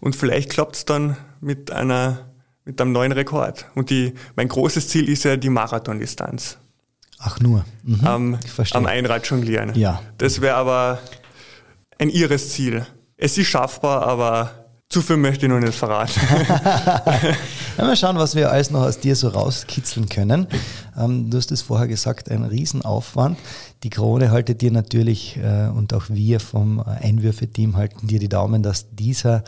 Und 0.00 0.16
vielleicht 0.16 0.50
klappt 0.50 0.76
es 0.76 0.84
dann 0.84 1.16
mit 1.40 1.70
einer 1.70 2.24
mit 2.64 2.78
einem 2.82 2.92
neuen 2.92 3.12
Rekord. 3.12 3.64
Und 3.74 3.88
die, 3.88 4.12
mein 4.36 4.46
großes 4.48 4.88
Ziel 4.88 5.08
ist 5.08 5.24
ja 5.24 5.38
die 5.38 5.48
Marathondistanz. 5.48 6.58
Ach 7.18 7.40
nur. 7.40 7.64
Mhm. 7.82 8.06
Am, 8.06 8.38
Ich 8.44 8.50
verstehe. 8.52 8.78
am 8.78 8.84
Einrad 8.86 9.24
jonglieren. 9.26 9.74
Ja. 9.74 10.02
Das 10.18 10.42
wäre 10.42 10.56
aber 10.56 10.98
ein 11.98 12.10
irres 12.10 12.50
Ziel. 12.50 12.86
Es 13.16 13.38
ist 13.38 13.46
schaffbar, 13.48 14.06
aber 14.06 14.67
zu 14.88 15.02
viel 15.02 15.18
möchte 15.18 15.46
ich 15.46 15.52
noch 15.52 15.60
nicht 15.60 15.74
verraten. 15.74 16.20
Ja, 17.78 17.84
mal 17.84 17.96
schauen, 17.96 18.18
was 18.18 18.34
wir 18.34 18.50
alles 18.50 18.72
noch 18.72 18.80
aus 18.80 18.98
dir 18.98 19.14
so 19.14 19.28
rauskitzeln 19.28 20.08
können. 20.08 20.48
Ähm, 20.98 21.30
du 21.30 21.36
hast 21.36 21.52
es 21.52 21.62
vorher 21.62 21.86
gesagt, 21.86 22.28
ein 22.28 22.42
Riesenaufwand. 22.42 23.38
Die 23.84 23.90
Krone 23.90 24.32
haltet 24.32 24.62
dir 24.62 24.72
natürlich 24.72 25.36
äh, 25.36 25.68
und 25.68 25.94
auch 25.94 26.06
wir 26.08 26.40
vom 26.40 26.80
äh, 26.80 27.06
Einwürfe-Team 27.06 27.76
halten 27.76 28.08
dir 28.08 28.18
die 28.18 28.28
Daumen, 28.28 28.64
dass 28.64 28.90
dieser 28.90 29.44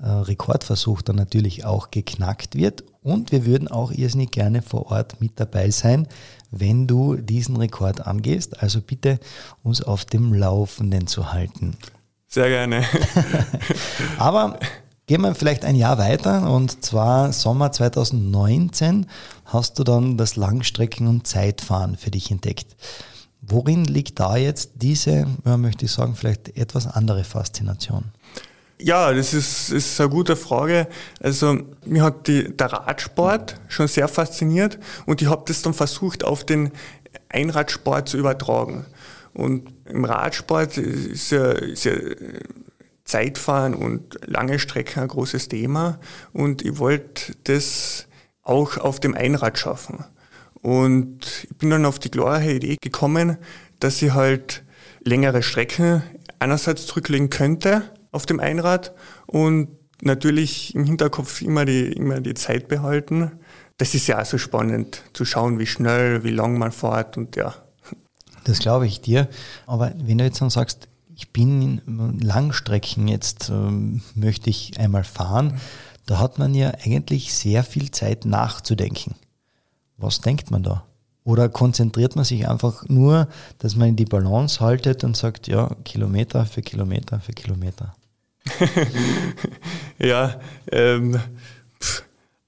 äh, 0.00 0.06
Rekordversuch 0.06 1.02
dann 1.02 1.16
natürlich 1.16 1.64
auch 1.64 1.90
geknackt 1.90 2.54
wird. 2.54 2.84
Und 3.02 3.32
wir 3.32 3.46
würden 3.46 3.66
auch 3.66 3.90
irrsinnig 3.90 4.30
gerne 4.30 4.62
vor 4.62 4.92
Ort 4.92 5.20
mit 5.20 5.32
dabei 5.40 5.70
sein, 5.70 6.06
wenn 6.52 6.86
du 6.86 7.16
diesen 7.16 7.56
Rekord 7.56 8.06
angehst. 8.06 8.62
Also 8.62 8.80
bitte 8.80 9.18
uns 9.64 9.82
auf 9.82 10.04
dem 10.04 10.32
Laufenden 10.32 11.08
zu 11.08 11.32
halten. 11.32 11.76
Sehr 12.28 12.48
gerne. 12.48 12.84
Aber 14.18 14.60
gehen 15.06 15.20
wir 15.22 15.34
vielleicht 15.34 15.64
ein 15.64 15.76
Jahr 15.76 15.98
weiter 15.98 16.50
und 16.50 16.84
zwar 16.84 17.32
Sommer 17.32 17.72
2019 17.72 19.06
hast 19.46 19.78
du 19.78 19.84
dann 19.84 20.16
das 20.16 20.36
Langstrecken- 20.36 21.08
und 21.08 21.26
Zeitfahren 21.26 21.96
für 21.96 22.10
dich 22.10 22.30
entdeckt. 22.30 22.76
Worin 23.40 23.84
liegt 23.84 24.20
da 24.20 24.36
jetzt 24.36 24.70
diese, 24.76 25.26
ja, 25.44 25.56
möchte 25.56 25.84
ich 25.84 25.92
sagen, 25.92 26.14
vielleicht 26.14 26.56
etwas 26.56 26.86
andere 26.86 27.24
Faszination? 27.24 28.04
Ja, 28.80 29.12
das 29.12 29.34
ist, 29.34 29.70
ist 29.70 30.00
eine 30.00 30.10
gute 30.10 30.36
Frage. 30.36 30.88
Also 31.20 31.58
mir 31.84 32.02
hat 32.02 32.26
die, 32.26 32.56
der 32.56 32.72
Radsport 32.72 33.60
schon 33.68 33.88
sehr 33.88 34.08
fasziniert 34.08 34.78
und 35.06 35.22
ich 35.22 35.28
habe 35.28 35.42
das 35.46 35.62
dann 35.62 35.74
versucht 35.74 36.24
auf 36.24 36.44
den 36.44 36.70
Einradsport 37.28 38.08
zu 38.08 38.18
übertragen. 38.18 38.86
Und 39.34 39.72
im 39.86 40.04
Radsport 40.04 40.78
ist 40.78 41.30
ja, 41.30 41.52
ist 41.52 41.84
ja 41.84 41.92
Zeitfahren 43.04 43.74
und 43.74 44.18
lange 44.26 44.58
Strecken 44.58 45.02
ein 45.02 45.08
großes 45.08 45.48
Thema 45.48 45.98
und 46.32 46.62
ich 46.62 46.78
wollte 46.78 47.34
das 47.44 48.06
auch 48.42 48.78
auf 48.78 49.00
dem 49.00 49.14
Einrad 49.14 49.58
schaffen. 49.58 50.04
Und 50.60 51.46
ich 51.50 51.56
bin 51.58 51.70
dann 51.70 51.84
auf 51.84 51.98
die 51.98 52.10
glorreiche 52.10 52.52
Idee 52.52 52.76
gekommen, 52.80 53.36
dass 53.80 54.00
ich 54.00 54.12
halt 54.14 54.62
längere 55.04 55.42
Strecken 55.42 56.02
einerseits 56.38 56.86
zurücklegen 56.86 57.30
könnte 57.30 57.82
auf 58.12 58.26
dem 58.26 58.38
Einrad 58.38 58.92
und 59.26 59.68
natürlich 60.02 60.74
im 60.74 60.84
Hinterkopf 60.84 61.42
immer 61.42 61.64
die, 61.64 61.92
immer 61.92 62.20
die 62.20 62.34
Zeit 62.34 62.68
behalten. 62.68 63.32
Das 63.78 63.94
ist 63.94 64.06
ja 64.06 64.20
auch 64.20 64.26
so 64.26 64.38
spannend 64.38 65.02
zu 65.12 65.24
schauen, 65.24 65.58
wie 65.58 65.66
schnell, 65.66 66.22
wie 66.24 66.30
lang 66.30 66.58
man 66.58 66.72
fährt 66.72 67.16
und 67.16 67.36
ja. 67.36 67.54
Das 68.44 68.58
glaube 68.58 68.86
ich 68.86 69.00
dir. 69.00 69.28
Aber 69.66 69.92
wenn 69.96 70.18
du 70.18 70.24
jetzt 70.24 70.40
dann 70.40 70.50
sagst, 70.50 70.88
ich 71.22 71.32
bin 71.32 71.80
in 71.86 72.18
Langstrecken, 72.18 73.06
jetzt 73.06 73.48
ähm, 73.48 74.02
möchte 74.16 74.50
ich 74.50 74.78
einmal 74.80 75.04
fahren, 75.04 75.60
da 76.04 76.18
hat 76.18 76.40
man 76.40 76.52
ja 76.52 76.72
eigentlich 76.84 77.32
sehr 77.32 77.62
viel 77.62 77.92
Zeit 77.92 78.24
nachzudenken. 78.24 79.14
Was 79.98 80.20
denkt 80.20 80.50
man 80.50 80.64
da? 80.64 80.84
Oder 81.22 81.48
konzentriert 81.48 82.16
man 82.16 82.24
sich 82.24 82.48
einfach 82.48 82.88
nur, 82.88 83.28
dass 83.58 83.76
man 83.76 83.94
die 83.94 84.04
Balance 84.04 84.58
haltet 84.58 85.04
und 85.04 85.16
sagt, 85.16 85.46
ja, 85.46 85.70
Kilometer 85.84 86.44
für 86.44 86.60
Kilometer 86.60 87.20
für 87.20 87.32
Kilometer? 87.32 87.94
ja, 90.00 90.40
ähm, 90.72 91.20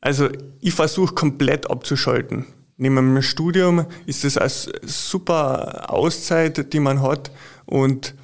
also 0.00 0.28
ich 0.60 0.74
versuche 0.74 1.14
komplett 1.14 1.70
abzuschalten. 1.70 2.46
Neben 2.76 2.96
dem 2.96 3.22
Studium 3.22 3.86
ist 4.04 4.24
es 4.24 4.36
eine 4.36 4.50
super 4.82 5.92
Auszeit, 5.92 6.72
die 6.72 6.80
man 6.80 7.00
hat 7.00 7.30
und 7.66 8.16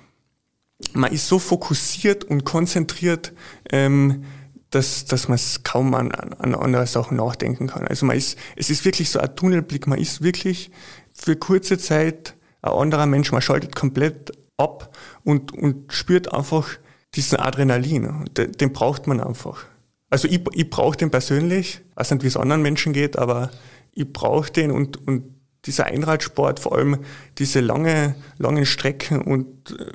man 0.95 1.13
ist 1.13 1.29
so 1.29 1.39
fokussiert 1.39 2.25
und 2.25 2.45
konzentriert, 2.45 3.33
ähm, 3.71 4.25
dass, 4.71 5.05
dass 5.05 5.29
man 5.29 5.39
kaum 5.65 5.95
an, 5.95 6.13
an 6.13 6.55
andere 6.55 6.87
Sachen 6.87 7.17
nachdenken 7.17 7.67
kann. 7.67 7.87
Also 7.87 8.07
man 8.07 8.17
ist, 8.17 8.39
es 8.57 8.71
ist 8.71 8.85
wirklich 8.85 9.11
so 9.11 9.19
ein 9.19 9.35
Tunnelblick, 9.35 9.87
man 9.87 9.99
ist 9.99 10.23
wirklich 10.23 10.71
für 11.13 11.37
kurze 11.37 11.77
Zeit 11.77 12.35
ein 12.63 12.73
anderer 12.73 13.07
Mensch, 13.07 13.33
man 13.33 13.43
schaltet 13.43 13.75
komplett 13.75 14.33
ab 14.57 14.97
und, 15.25 15.53
und 15.53 15.93
spürt 15.93 16.33
einfach 16.33 16.69
diesen 17.15 17.39
Adrenalin. 17.39 18.27
Den, 18.37 18.53
den 18.53 18.73
braucht 18.73 19.07
man 19.07 19.21
einfach. 19.21 19.65
Also 20.09 20.29
ich, 20.29 20.41
ich 20.53 20.71
brauche 20.71 20.97
den 20.97 21.11
persönlich, 21.11 21.83
ich 21.91 21.97
weiß 21.97 22.13
nicht, 22.13 22.23
wie 22.23 22.29
es 22.29 22.37
anderen 22.37 22.63
Menschen 22.63 22.93
geht, 22.93 23.19
aber 23.19 23.51
ich 23.93 24.13
brauche 24.13 24.53
den 24.53 24.71
und, 24.71 25.07
und 25.07 25.25
dieser 25.65 25.87
Einradsport, 25.87 26.61
vor 26.61 26.77
allem 26.77 26.99
diese 27.39 27.61
lange, 27.61 28.15
langen 28.39 28.67
Strecken 28.67 29.21
und 29.21 29.79
äh, 29.79 29.93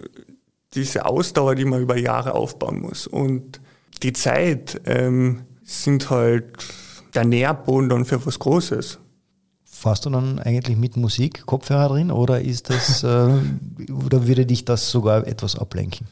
diese 0.75 1.05
Ausdauer, 1.05 1.55
die 1.55 1.65
man 1.65 1.81
über 1.81 1.97
Jahre 1.97 2.35
aufbauen 2.35 2.81
muss. 2.81 3.07
Und 3.07 3.61
die 4.03 4.13
Zeit 4.13 4.81
ähm, 4.85 5.43
sind 5.63 6.09
halt 6.09 6.45
der 7.13 7.25
Nährboden 7.25 7.89
dann 7.89 8.05
für 8.05 8.23
was 8.25 8.39
Großes. 8.39 8.99
Fährst 9.63 10.05
du 10.05 10.09
dann 10.09 10.39
eigentlich 10.39 10.77
mit 10.77 10.95
Musik, 10.97 11.45
Kopfhörer 11.45 11.89
drin 11.89 12.11
oder 12.11 12.41
ist 12.41 12.69
das 12.69 13.03
äh, 13.03 13.07
oder 13.07 14.27
würde 14.27 14.45
dich 14.45 14.65
das 14.65 14.89
sogar 14.89 15.27
etwas 15.27 15.57
ablenken? 15.57 16.07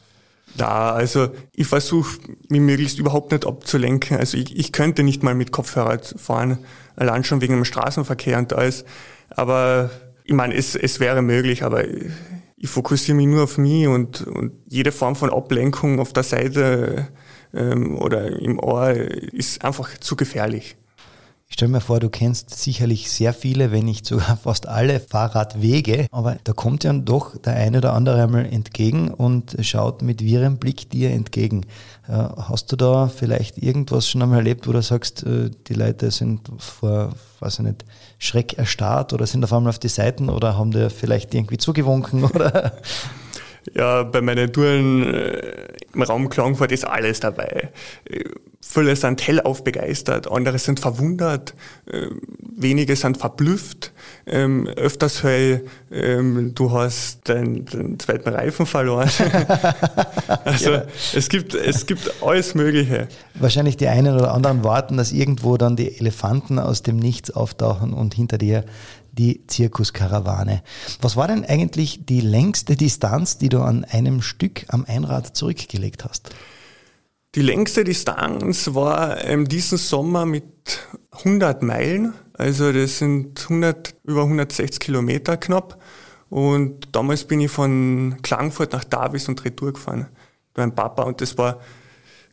Da, 0.56 0.92
also 0.92 1.30
ich 1.52 1.66
versuche 1.66 2.18
mich 2.48 2.60
möglichst 2.60 2.98
überhaupt 2.98 3.32
nicht 3.32 3.46
abzulenken. 3.46 4.18
Also 4.18 4.36
ich, 4.36 4.56
ich 4.56 4.72
könnte 4.72 5.02
nicht 5.02 5.22
mal 5.22 5.34
mit 5.34 5.50
Kopfhörer 5.50 5.98
fahren, 6.16 6.58
allein 6.94 7.24
schon 7.24 7.40
wegen 7.40 7.54
dem 7.54 7.64
Straßenverkehr 7.64 8.38
und 8.38 8.52
alles. 8.52 8.84
Aber 9.30 9.90
ich 10.24 10.34
meine, 10.34 10.54
es, 10.54 10.76
es 10.76 11.00
wäre 11.00 11.22
möglich, 11.22 11.64
aber 11.64 11.84
ich 12.64 12.70
fokussiere 12.70 13.14
mich 13.14 13.26
nur 13.26 13.44
auf 13.44 13.58
mich 13.58 13.86
und, 13.86 14.22
und 14.22 14.52
jede 14.66 14.90
Form 14.90 15.16
von 15.16 15.30
Ablenkung 15.30 16.00
auf 16.00 16.14
der 16.14 16.22
Seite 16.22 17.08
ähm, 17.52 17.98
oder 17.98 18.40
im 18.40 18.58
Ohr 18.58 18.88
ist 18.90 19.62
einfach 19.62 19.98
zu 19.98 20.16
gefährlich. 20.16 20.74
Ich 21.46 21.54
stelle 21.54 21.72
mir 21.72 21.82
vor, 21.82 22.00
du 22.00 22.08
kennst 22.08 22.58
sicherlich 22.58 23.10
sehr 23.10 23.34
viele, 23.34 23.70
wenn 23.70 23.84
nicht 23.84 24.06
sogar 24.06 24.38
fast 24.42 24.66
alle 24.66 24.98
Fahrradwege, 24.98 26.06
aber 26.10 26.38
da 26.42 26.54
kommt 26.54 26.84
ja 26.84 26.92
doch 26.94 27.36
der 27.36 27.54
eine 27.54 27.78
oder 27.78 27.92
andere 27.92 28.22
einmal 28.22 28.46
entgegen 28.46 29.10
und 29.10 29.56
schaut 29.60 30.00
mit 30.00 30.24
wirrem 30.24 30.56
Blick 30.56 30.88
dir 30.88 31.10
entgegen. 31.10 31.66
Äh, 32.08 32.12
hast 32.12 32.72
du 32.72 32.76
da 32.76 33.08
vielleicht 33.08 33.58
irgendwas 33.58 34.08
schon 34.08 34.22
einmal 34.22 34.38
erlebt, 34.38 34.66
wo 34.66 34.72
du 34.72 34.80
sagst, 34.80 35.22
äh, 35.24 35.50
die 35.68 35.74
Leute 35.74 36.10
sind 36.10 36.50
vor, 36.56 37.12
weiß 37.40 37.58
ich 37.58 37.66
nicht, 37.66 37.84
Schreck 38.24 38.54
erstarrt 38.54 39.12
oder 39.12 39.26
sind 39.26 39.44
auf 39.44 39.52
einmal 39.52 39.70
auf 39.70 39.78
die 39.78 39.88
Seiten 39.88 40.30
oder 40.30 40.56
haben 40.56 40.70
dir 40.70 40.90
vielleicht 40.90 41.34
irgendwie 41.34 41.58
zugewunken 41.58 42.24
oder? 42.34 42.72
Ja, 43.74 44.02
bei 44.02 44.20
meinen 44.20 44.52
Touren 44.52 45.02
äh, 45.14 45.68
im 45.94 46.02
Raum 46.02 46.28
Klagenfurt 46.28 46.72
ist 46.72 46.86
alles 46.86 47.20
dabei. 47.20 47.70
Viele 48.74 48.96
sind 48.96 49.24
hellauf 49.24 49.62
begeistert, 49.62 50.28
andere 50.28 50.58
sind 50.58 50.80
verwundert, 50.80 51.54
äh, 51.86 52.08
wenige 52.40 52.96
sind 52.96 53.18
verblüfft. 53.18 53.92
Ähm, 54.26 54.66
öfters 54.66 55.22
höre 55.22 55.38
ich, 55.38 55.60
ähm, 55.92 56.56
du 56.56 56.72
hast 56.72 57.20
deinen, 57.28 57.66
deinen 57.66 58.00
zweiten 58.00 58.30
Reifen 58.30 58.66
verloren. 58.66 59.08
also 60.44 60.72
ja. 60.72 60.82
es, 61.14 61.28
gibt, 61.28 61.54
es 61.54 61.86
gibt 61.86 62.20
alles 62.20 62.56
Mögliche. 62.56 63.06
Wahrscheinlich 63.34 63.76
die 63.76 63.86
einen 63.86 64.12
oder 64.12 64.34
anderen 64.34 64.64
warten, 64.64 64.96
dass 64.96 65.12
irgendwo 65.12 65.56
dann 65.56 65.76
die 65.76 66.00
Elefanten 66.00 66.58
aus 66.58 66.82
dem 66.82 66.96
Nichts 66.96 67.30
auftauchen 67.30 67.92
und 67.92 68.14
hinter 68.14 68.38
dir 68.38 68.64
die 69.12 69.46
Zirkuskarawane. 69.46 70.64
Was 71.00 71.14
war 71.14 71.28
denn 71.28 71.44
eigentlich 71.44 72.06
die 72.06 72.22
längste 72.22 72.74
Distanz, 72.74 73.38
die 73.38 73.50
du 73.50 73.60
an 73.60 73.84
einem 73.84 74.20
Stück 74.20 74.64
am 74.66 74.84
Einrad 74.84 75.36
zurückgelegt 75.36 76.04
hast? 76.04 76.30
Die 77.34 77.42
längste 77.42 77.82
Distanz 77.82 78.74
war 78.74 79.24
ähm, 79.24 79.48
diesen 79.48 79.76
Sommer 79.78 80.24
mit 80.24 80.44
100 81.10 81.62
Meilen. 81.62 82.14
Also 82.32 82.72
das 82.72 82.98
sind 82.98 83.42
100, 83.42 83.94
über 84.04 84.22
160 84.22 84.78
Kilometer 84.78 85.36
knapp. 85.36 85.82
Und 86.30 86.94
damals 86.94 87.24
bin 87.24 87.40
ich 87.40 87.50
von 87.50 88.16
Klagenfurt 88.22 88.72
nach 88.72 88.84
Davis 88.84 89.28
und 89.28 89.44
Retour 89.44 89.72
gefahren. 89.72 90.06
Mit 90.48 90.58
meinem 90.58 90.74
Papa. 90.74 91.02
Und 91.02 91.20
das 91.20 91.36
war, 91.36 91.60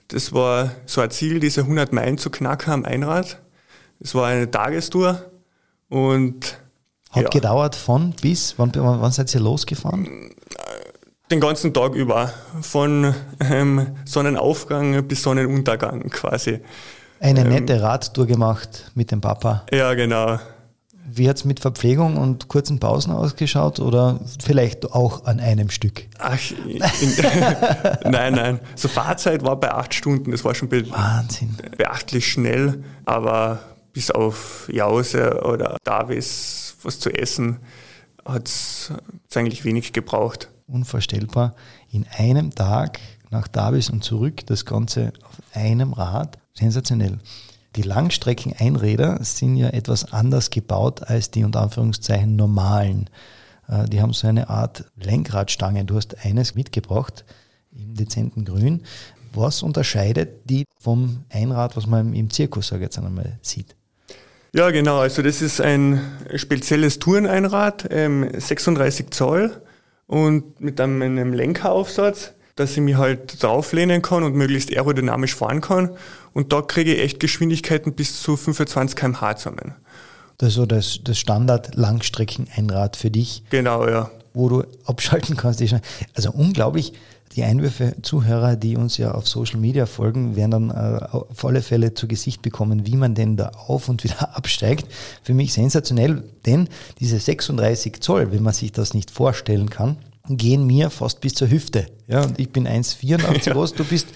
das 0.07 0.33
war 0.33 0.71
so 0.85 1.01
ein 1.01 1.09
Ziel, 1.09 1.39
diese 1.39 1.61
100 1.61 1.93
Meilen 1.93 2.17
zu 2.17 2.29
knacken 2.29 2.71
am 2.71 2.85
Einrad. 2.85 3.41
Es 3.99 4.13
war 4.13 4.27
eine 4.27 4.49
Tagestour. 4.49 5.31
Und 5.89 6.59
hat 7.09 7.23
ja. 7.23 7.29
gedauert 7.29 7.75
von 7.75 8.13
bis, 8.21 8.57
wann, 8.57 8.71
wann 8.75 9.11
seid 9.11 9.33
ihr 9.33 9.41
losgefahren? 9.41 10.31
Den 11.31 11.39
ganzen 11.39 11.73
Tag 11.73 11.95
über, 11.95 12.33
von 12.59 13.15
ähm, 13.39 13.95
Sonnenaufgang 14.03 15.01
bis 15.07 15.23
Sonnenuntergang 15.23 16.09
quasi. 16.09 16.59
Eine 17.21 17.41
ähm, 17.41 17.49
nette 17.49 17.81
Radtour 17.81 18.27
gemacht 18.27 18.91
mit 18.95 19.11
dem 19.11 19.21
Papa. 19.21 19.65
Ja, 19.71 19.93
genau. 19.93 20.39
Wie 21.09 21.29
hat 21.29 21.37
es 21.37 21.45
mit 21.45 21.61
Verpflegung 21.61 22.17
und 22.17 22.49
kurzen 22.49 22.81
Pausen 22.81 23.13
ausgeschaut 23.13 23.79
oder 23.79 24.19
vielleicht 24.43 24.91
auch 24.91 25.23
an 25.23 25.39
einem 25.39 25.69
Stück? 25.69 26.03
Ach, 26.19 26.37
in, 26.67 26.79
nein, 28.11 28.33
nein. 28.33 28.59
So 28.75 28.89
Fahrzeit 28.89 29.41
war 29.41 29.57
bei 29.57 29.71
acht 29.71 29.93
Stunden, 29.93 30.31
das 30.31 30.43
war 30.43 30.53
schon 30.53 30.67
be 30.67 30.89
Wahnsinn. 30.91 31.55
beachtlich 31.77 32.27
schnell, 32.27 32.83
aber 33.05 33.59
bis 33.93 34.11
auf 34.11 34.67
Jause 34.69 35.41
oder 35.45 35.77
Davis 35.85 36.75
was 36.83 36.99
zu 36.99 37.09
essen, 37.09 37.59
hat 38.25 38.47
es 38.47 38.91
eigentlich 39.33 39.63
wenig 39.63 39.93
gebraucht. 39.93 40.49
Unvorstellbar. 40.67 41.55
In 41.89 42.05
einem 42.17 42.51
Tag 42.51 42.99
nach 43.29 43.47
Davis 43.47 43.89
und 43.89 44.03
zurück, 44.03 44.45
das 44.45 44.65
Ganze 44.65 45.13
auf 45.23 45.41
einem 45.53 45.93
Rad. 45.93 46.37
Sensationell. 46.53 47.17
Die 47.77 47.83
Langstrecken-Einräder 47.83 49.23
sind 49.23 49.55
ja 49.55 49.69
etwas 49.69 50.11
anders 50.11 50.49
gebaut 50.49 51.03
als 51.03 51.31
die 51.31 51.45
unter 51.45 51.61
Anführungszeichen 51.61 52.35
normalen. 52.35 53.09
Äh, 53.67 53.85
die 53.85 54.01
haben 54.01 54.13
so 54.13 54.27
eine 54.27 54.49
Art 54.49 54.85
Lenkradstange. 54.97 55.85
Du 55.85 55.95
hast 55.95 56.25
eines 56.25 56.55
mitgebracht 56.55 57.23
im 57.71 57.95
dezenten 57.95 58.43
Grün. 58.43 58.83
Was 59.33 59.63
unterscheidet 59.63 60.49
die 60.49 60.65
vom 60.77 61.23
Einrad, 61.29 61.77
was 61.77 61.87
man 61.87 62.13
im 62.13 62.29
Zirkus, 62.29 62.67
sage 62.67 62.81
ich 62.81 62.87
jetzt 62.87 62.97
einmal, 62.97 63.39
sieht? 63.41 63.75
Ja, 64.53 64.69
genau. 64.71 64.99
Also 64.99 65.21
das 65.21 65.41
ist 65.41 65.61
ein 65.61 66.01
spezielles 66.35 66.99
Toureneinrad, 66.99 67.87
ähm, 67.89 68.29
36 68.37 69.11
Zoll 69.11 69.61
und 70.07 70.59
mit 70.59 70.81
einem, 70.81 71.01
einem 71.01 71.33
Lenkeraufsatz, 71.33 72.33
dass 72.55 72.71
ich 72.71 72.81
mich 72.81 72.97
halt 72.97 73.41
drauflehnen 73.41 74.01
kann 74.01 74.23
und 74.23 74.35
möglichst 74.35 74.71
aerodynamisch 74.71 75.35
fahren 75.35 75.61
kann. 75.61 75.91
Und 76.33 76.51
da 76.51 76.61
kriege 76.61 76.93
ich 76.93 77.01
echt 77.01 77.19
Geschwindigkeiten 77.21 77.93
bis 77.93 78.21
zu 78.21 78.35
25 78.35 78.97
km/h 78.97 79.37
zusammen. 79.37 79.75
Das 80.37 80.49
ist 80.49 80.55
so 80.55 80.65
das, 80.65 80.99
das 81.03 81.17
Standard-Langstrecken-Einrad 81.17 82.97
für 82.97 83.11
dich. 83.11 83.43
Genau, 83.51 83.87
ja. 83.87 84.11
Wo 84.33 84.49
du 84.49 84.63
abschalten 84.85 85.37
kannst. 85.37 85.63
Also 86.13 86.31
unglaublich, 86.31 86.93
die 87.35 87.43
Einwürfe 87.43 87.95
Zuhörer, 88.01 88.55
die 88.55 88.75
uns 88.75 88.97
ja 88.97 89.11
auf 89.11 89.27
Social 89.27 89.59
Media 89.59 89.85
folgen, 89.85 90.35
werden 90.35 90.51
dann 90.51 90.69
äh, 90.69 91.05
auf 91.05 91.45
alle 91.45 91.61
Fälle 91.61 91.93
zu 91.93 92.07
Gesicht 92.07 92.41
bekommen, 92.41 92.85
wie 92.85 92.97
man 92.97 93.15
denn 93.15 93.37
da 93.37 93.49
auf 93.49 93.89
und 93.89 94.03
wieder 94.03 94.35
absteigt. 94.35 94.85
Für 95.23 95.33
mich 95.33 95.53
sensationell, 95.53 96.23
denn 96.45 96.67
diese 96.99 97.19
36 97.19 98.01
Zoll, 98.01 98.31
wenn 98.31 98.43
man 98.43 98.53
sich 98.53 98.71
das 98.71 98.93
nicht 98.93 99.11
vorstellen 99.11 99.69
kann, 99.69 99.97
gehen 100.27 100.65
mir 100.65 100.89
fast 100.89 101.21
bis 101.21 101.33
zur 101.33 101.49
Hüfte. 101.49 101.87
Ja, 102.07 102.23
und 102.23 102.39
ich 102.39 102.51
bin 102.51 102.67
1,84 102.67 103.45
ja. 103.45 103.53
groß, 103.53 103.73
du 103.73 103.85
bist 103.85 104.07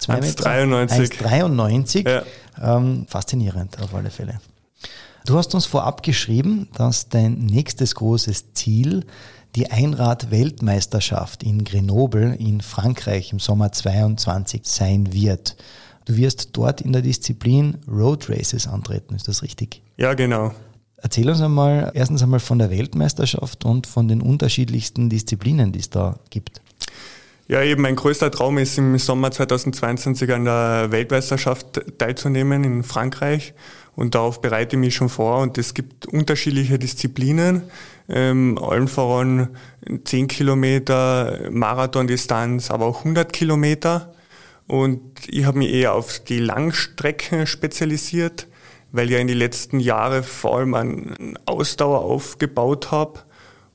1,93. 0.00 1.20
1,93. 1.20 2.08
Ja. 2.08 2.22
Ähm, 2.60 3.06
faszinierend 3.08 3.80
auf 3.80 3.94
alle 3.94 4.10
Fälle. 4.10 4.40
Du 5.26 5.38
hast 5.38 5.54
uns 5.54 5.64
vorab 5.64 6.02
geschrieben, 6.02 6.68
dass 6.74 7.08
dein 7.08 7.46
nächstes 7.46 7.94
großes 7.94 8.52
Ziel 8.52 9.06
die 9.54 9.70
Einrad-Weltmeisterschaft 9.70 11.42
in 11.42 11.64
Grenoble 11.64 12.34
in 12.34 12.60
Frankreich 12.60 13.32
im 13.32 13.38
Sommer 13.38 13.72
22 13.72 14.62
sein 14.64 15.12
wird. 15.12 15.56
Du 16.06 16.16
wirst 16.16 16.50
dort 16.52 16.80
in 16.80 16.92
der 16.92 17.02
Disziplin 17.02 17.78
Road 17.88 18.28
Races 18.28 18.66
antreten, 18.66 19.14
ist 19.14 19.28
das 19.28 19.42
richtig? 19.42 19.82
Ja, 19.96 20.14
genau. 20.14 20.52
Erzähl 20.96 21.28
uns 21.28 21.40
einmal 21.40 21.92
erstens 21.94 22.22
einmal 22.22 22.40
von 22.40 22.58
der 22.58 22.70
Weltmeisterschaft 22.70 23.64
und 23.64 23.86
von 23.86 24.08
den 24.08 24.20
unterschiedlichsten 24.20 25.08
Disziplinen, 25.08 25.70
die 25.70 25.80
es 25.80 25.90
da 25.90 26.18
gibt. 26.30 26.60
Ja, 27.46 27.62
eben 27.62 27.82
mein 27.82 27.94
größter 27.94 28.30
Traum 28.30 28.56
ist 28.56 28.78
im 28.78 28.98
Sommer 28.98 29.30
2022 29.30 30.32
an 30.32 30.46
der 30.46 30.88
Weltmeisterschaft 30.90 31.98
teilzunehmen 31.98 32.64
in 32.64 32.82
Frankreich 32.82 33.52
und 33.94 34.14
darauf 34.14 34.40
bereite 34.40 34.76
ich 34.76 34.80
mich 34.80 34.94
schon 34.94 35.10
vor 35.10 35.42
und 35.42 35.58
es 35.58 35.74
gibt 35.74 36.06
unterschiedliche 36.06 36.78
Disziplinen 36.78 37.64
ähm, 38.08 38.58
allen 38.58 38.88
voran 38.88 39.56
10 40.04 40.28
Kilometer 40.28 41.48
Marathondistanz, 41.50 42.70
aber 42.70 42.86
auch 42.86 42.98
100 43.00 43.32
Kilometer. 43.32 44.12
Und 44.66 45.00
ich 45.28 45.44
habe 45.44 45.58
mich 45.58 45.72
eher 45.72 45.94
auf 45.94 46.20
die 46.20 46.38
Langstrecken 46.38 47.46
spezialisiert, 47.46 48.48
weil 48.92 49.06
ich 49.06 49.12
ja 49.12 49.18
in 49.18 49.26
den 49.26 49.38
letzten 49.38 49.80
Jahren 49.80 50.22
vor 50.22 50.58
allem 50.58 50.74
an 50.74 51.38
Ausdauer 51.46 52.00
aufgebaut 52.00 52.90
habe 52.90 53.20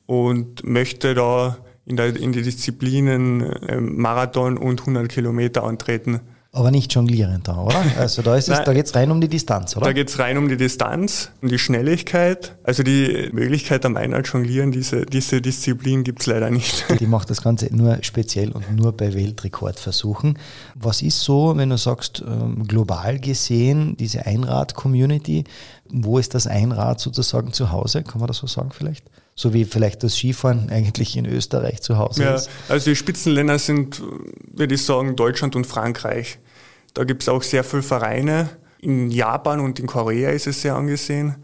und 0.06 0.64
möchte 0.64 1.14
da 1.14 1.58
in, 1.86 1.98
der, 1.98 2.16
in 2.16 2.32
die 2.32 2.42
Disziplinen 2.42 3.56
ähm, 3.68 3.98
Marathon 3.98 4.58
und 4.58 4.80
100 4.82 5.10
Kilometer 5.10 5.64
antreten. 5.64 6.22
Aber 6.52 6.72
nicht 6.72 6.94
jonglierend 6.96 7.48
da, 7.48 7.62
oder? 7.62 7.84
Also 8.00 8.24
da, 8.24 8.36
ist 8.36 8.50
es, 8.50 8.64
da 8.64 8.74
geht 8.74 8.88
es 8.88 8.96
rein 8.96 9.12
um 9.12 9.22
die 9.22 9.28
Distanz, 9.28 9.78
oder? 9.78 9.86
Da 9.86 9.94
geht 9.94 10.10
es 10.10 10.18
rein 10.18 10.38
um 10.38 10.50
die 10.50 10.58
Distanz, 10.58 11.32
um 11.42 11.50
die 11.50 11.60
Schnelligkeit. 11.60 12.56
Also 12.64 12.82
die 12.82 13.30
Möglichkeit 13.34 13.86
am 13.86 13.96
Einrad 13.98 14.28
jonglieren, 14.28 14.72
diese, 14.72 15.06
diese 15.06 15.42
Disziplin 15.42 16.04
gibt 16.04 16.22
es 16.22 16.26
leider 16.26 16.50
nicht. 16.50 16.86
Die 17.00 17.06
macht 17.06 17.30
das 17.30 17.42
Ganze 17.44 17.68
nur 17.76 18.00
speziell 18.02 18.52
und 18.52 18.76
nur 18.76 18.94
bei 18.94 19.14
Weltrekordversuchen. 19.14 20.40
Was 20.76 21.02
ist 21.02 21.22
so, 21.22 21.56
wenn 21.56 21.70
du 21.70 21.78
sagst, 21.78 22.24
ähm, 22.26 22.66
global 22.68 23.20
gesehen, 23.20 23.96
diese 23.98 24.26
Einrad-Community, 24.26 25.44
wo 25.90 26.18
ist 26.18 26.34
das 26.34 26.48
Einrad 26.48 27.00
sozusagen 27.00 27.54
zu 27.54 27.72
Hause? 27.72 28.04
Kann 28.04 28.20
man 28.20 28.28
das 28.28 28.38
so 28.38 28.48
sagen 28.48 28.72
vielleicht? 28.72 29.06
So 29.40 29.54
wie 29.54 29.64
vielleicht 29.64 30.04
das 30.04 30.18
Skifahren 30.18 30.70
eigentlich 30.70 31.16
in 31.16 31.26
Österreich 31.26 31.82
zu 31.82 31.98
Hause 31.98 32.24
ja, 32.24 32.36
ist. 32.36 32.50
Also 32.68 32.90
die 32.90 32.96
Spitzenländer 32.98 33.58
sind, 33.58 34.04
würde 34.52 34.76
ich 34.76 34.84
sagen, 34.84 35.16
Deutschland 35.16 35.56
und 35.56 35.66
Frankreich. 35.66 36.40
Da 36.94 37.06
gibt 37.06 37.22
es 37.22 37.30
auch 37.30 37.42
sehr 37.42 37.64
viele 37.64 37.82
Vereine. 37.82 38.50
In 38.82 39.10
Japan 39.10 39.62
und 39.62 39.80
in 39.80 39.88
Korea 39.88 40.32
ist 40.32 40.46
es 40.46 40.62
sehr 40.62 40.76
angesehen. 40.76 41.38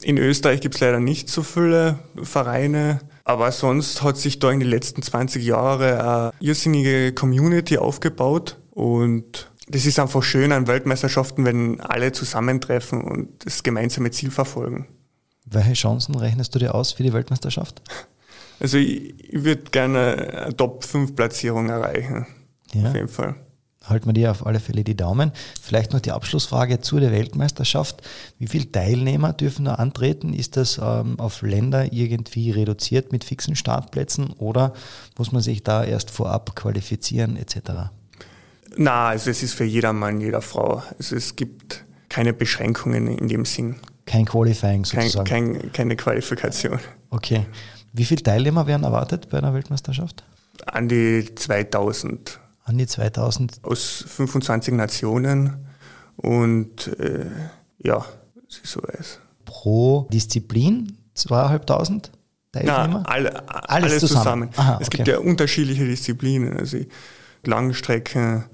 In 0.00 0.16
Österreich 0.16 0.60
gibt 0.60 0.76
es 0.76 0.80
leider 0.80 1.00
nicht 1.00 1.28
so 1.28 1.42
viele 1.42 1.98
Vereine. 2.22 3.00
Aber 3.24 3.50
sonst 3.50 4.04
hat 4.04 4.16
sich 4.16 4.38
da 4.38 4.52
in 4.52 4.60
den 4.60 4.68
letzten 4.68 5.02
20 5.02 5.44
Jahren 5.44 5.82
eine 5.82 6.32
irrsinnige 6.38 7.12
Community 7.12 7.78
aufgebaut. 7.78 8.58
Und 8.70 9.50
das 9.66 9.86
ist 9.86 9.98
einfach 9.98 10.22
schön 10.22 10.52
an 10.52 10.68
Weltmeisterschaften, 10.68 11.44
wenn 11.44 11.80
alle 11.80 12.12
zusammentreffen 12.12 13.00
und 13.00 13.44
das 13.44 13.64
gemeinsame 13.64 14.12
Ziel 14.12 14.30
verfolgen. 14.30 14.86
Welche 15.46 15.72
Chancen 15.72 16.14
rechnest 16.14 16.54
du 16.54 16.58
dir 16.58 16.74
aus 16.74 16.92
für 16.92 17.02
die 17.02 17.12
Weltmeisterschaft? 17.12 17.82
Also 18.60 18.76
ich, 18.76 19.32
ich 19.32 19.44
würde 19.44 19.62
gerne 19.70 20.44
eine 20.44 20.56
Top-5-Platzierung 20.56 21.68
erreichen. 21.70 22.26
Ja. 22.72 22.88
Auf 22.88 22.94
jeden 22.94 23.08
Fall. 23.08 23.34
Halten 23.84 24.06
wir 24.06 24.12
dir 24.12 24.30
auf 24.30 24.46
alle 24.46 24.60
Fälle 24.60 24.84
die 24.84 24.96
Daumen. 24.96 25.32
Vielleicht 25.60 25.94
noch 25.94 26.00
die 26.00 26.12
Abschlussfrage 26.12 26.80
zu 26.80 27.00
der 27.00 27.12
Weltmeisterschaft. 27.12 28.02
Wie 28.38 28.46
viele 28.46 28.70
Teilnehmer 28.70 29.32
dürfen 29.32 29.64
da 29.64 29.76
antreten? 29.76 30.34
Ist 30.34 30.58
das 30.58 30.78
ähm, 30.78 31.18
auf 31.18 31.40
Länder 31.40 31.90
irgendwie 31.90 32.50
reduziert 32.50 33.10
mit 33.10 33.24
fixen 33.24 33.56
Startplätzen 33.56 34.30
oder 34.32 34.74
muss 35.16 35.32
man 35.32 35.40
sich 35.40 35.64
da 35.64 35.82
erst 35.82 36.10
vorab 36.10 36.54
qualifizieren 36.54 37.36
etc.? 37.36 37.90
Na, 38.76 39.08
also 39.08 39.30
es 39.30 39.42
ist 39.42 39.54
für 39.54 39.64
jedermann, 39.64 40.20
jeder 40.20 40.42
Frau. 40.42 40.82
Also 40.98 41.16
es 41.16 41.34
gibt 41.34 41.84
keine 42.10 42.34
Beschränkungen 42.34 43.06
in 43.06 43.28
dem 43.28 43.46
Sinn. 43.46 43.76
Kein 44.10 44.24
Qualifying 44.24 44.84
sozusagen? 44.84 45.24
Kein, 45.24 45.52
kein, 45.54 45.72
keine 45.72 45.96
Qualifikation. 45.96 46.80
Okay. 47.10 47.46
Wie 47.92 48.04
viele 48.04 48.24
Teilnehmer 48.24 48.66
werden 48.66 48.82
erwartet 48.82 49.28
bei 49.30 49.38
einer 49.38 49.54
Weltmeisterschaft? 49.54 50.24
An 50.66 50.88
die 50.88 51.32
2000. 51.32 52.40
An 52.64 52.76
die 52.76 52.88
2000? 52.88 53.60
Aus 53.62 54.04
25 54.08 54.74
Nationen 54.74 55.64
und 56.16 56.88
äh, 56.98 57.26
ja, 57.78 58.04
so 58.48 58.80
ist. 58.80 59.20
Pro 59.44 60.08
Disziplin 60.12 60.98
2500 61.14 62.10
Teilnehmer? 62.50 62.88
Nein, 62.88 63.06
alle, 63.06 63.48
alles, 63.48 63.92
alles, 63.92 64.00
zusammen. 64.00 64.50
zusammen. 64.50 64.50
Aha, 64.56 64.78
es 64.80 64.88
okay. 64.88 64.96
gibt 64.96 65.08
ja 65.08 65.18
unterschiedliche 65.18 65.84
Disziplinen, 65.84 66.56
also 66.56 66.78
Langstrecken, 67.44 68.46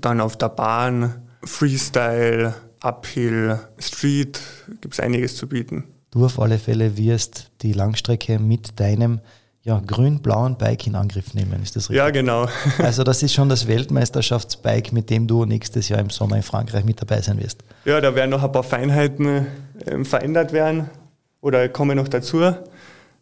dann 0.00 0.20
auf 0.20 0.36
der 0.36 0.48
Bahn, 0.48 1.22
Freestyle, 1.44 2.54
Uphill, 2.86 3.58
Street, 3.78 4.40
gibt 4.80 4.94
es 4.94 5.00
einiges 5.00 5.36
zu 5.36 5.48
bieten. 5.48 5.84
Du 6.12 6.24
auf 6.24 6.38
alle 6.38 6.58
Fälle 6.58 6.96
wirst 6.96 7.50
die 7.62 7.72
Langstrecke 7.72 8.38
mit 8.38 8.78
deinem 8.78 9.20
ja, 9.62 9.82
grün-blauen 9.84 10.56
Bike 10.56 10.86
in 10.86 10.94
Angriff 10.94 11.34
nehmen, 11.34 11.60
ist 11.60 11.74
das 11.74 11.90
richtig? 11.90 11.96
Ja, 11.96 12.10
genau. 12.10 12.46
also 12.78 13.02
das 13.02 13.24
ist 13.24 13.34
schon 13.34 13.48
das 13.48 13.66
Weltmeisterschaftsbike, 13.66 14.92
mit 14.92 15.10
dem 15.10 15.26
du 15.26 15.44
nächstes 15.44 15.88
Jahr 15.88 15.98
im 15.98 16.10
Sommer 16.10 16.36
in 16.36 16.44
Frankreich 16.44 16.84
mit 16.84 17.02
dabei 17.02 17.20
sein 17.20 17.40
wirst. 17.40 17.64
Ja, 17.84 18.00
da 18.00 18.14
werden 18.14 18.30
noch 18.30 18.44
ein 18.44 18.52
paar 18.52 18.62
Feinheiten 18.62 19.46
äh, 19.84 20.04
verändert 20.04 20.52
werden 20.52 20.88
oder 21.40 21.68
kommen 21.68 21.96
noch 21.96 22.06
dazu, 22.06 22.52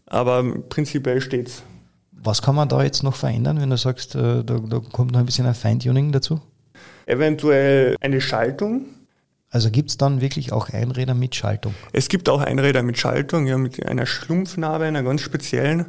aber 0.04 0.44
prinzipiell 0.68 1.22
steht's. 1.22 1.62
Was 2.12 2.42
kann 2.42 2.54
man 2.54 2.68
da 2.68 2.82
jetzt 2.82 3.02
noch 3.02 3.16
verändern, 3.16 3.58
wenn 3.58 3.70
du 3.70 3.78
sagst, 3.78 4.14
äh, 4.14 4.44
da, 4.44 4.58
da 4.58 4.80
kommt 4.92 5.12
noch 5.12 5.20
ein 5.20 5.26
bisschen 5.26 5.46
ein 5.46 5.54
Feintuning 5.54 6.12
dazu? 6.12 6.42
Eventuell 7.06 7.96
eine 8.00 8.20
Schaltung, 8.20 8.84
also 9.54 9.70
gibt 9.70 9.90
es 9.90 9.96
dann 9.96 10.20
wirklich 10.20 10.52
auch 10.52 10.68
Einräder 10.70 11.14
mit 11.14 11.36
Schaltung? 11.36 11.76
Es 11.92 12.08
gibt 12.08 12.28
auch 12.28 12.40
Einräder 12.40 12.82
mit 12.82 12.98
Schaltung, 12.98 13.46
ja, 13.46 13.56
mit 13.56 13.86
einer 13.86 14.04
Schlumpfnarbe, 14.04 14.84
einer 14.84 15.04
ganz 15.04 15.20
speziellen. 15.20 15.86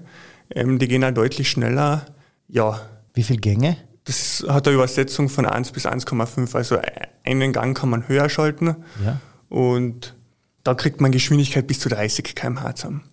Ähm, 0.51 0.77
die 0.77 0.87
gehen 0.87 1.03
auch 1.03 1.09
deutlich 1.09 1.49
schneller. 1.49 2.05
Ja. 2.47 2.79
Wie 3.15 3.23
viele 3.23 3.39
Gänge? 3.39 3.75
Das 4.03 4.45
hat 4.47 4.67
eine 4.67 4.75
Übersetzung 4.75 5.29
von 5.29 5.47
1 5.47 5.71
bis 5.71 5.87
1,5. 5.87 6.55
Also 6.55 6.77
einen 7.23 7.53
Gang 7.53 7.75
kann 7.75 7.89
man 7.89 8.07
höher 8.07 8.29
schalten. 8.29 8.75
Ja. 9.03 9.19
Und 9.49 10.13
da 10.63 10.75
kriegt 10.75 11.01
man 11.01 11.11
Geschwindigkeit 11.11 11.65
bis 11.65 11.79
zu 11.79 11.89
30 11.89 12.35
km/h 12.35 12.75
zusammen. 12.75 13.03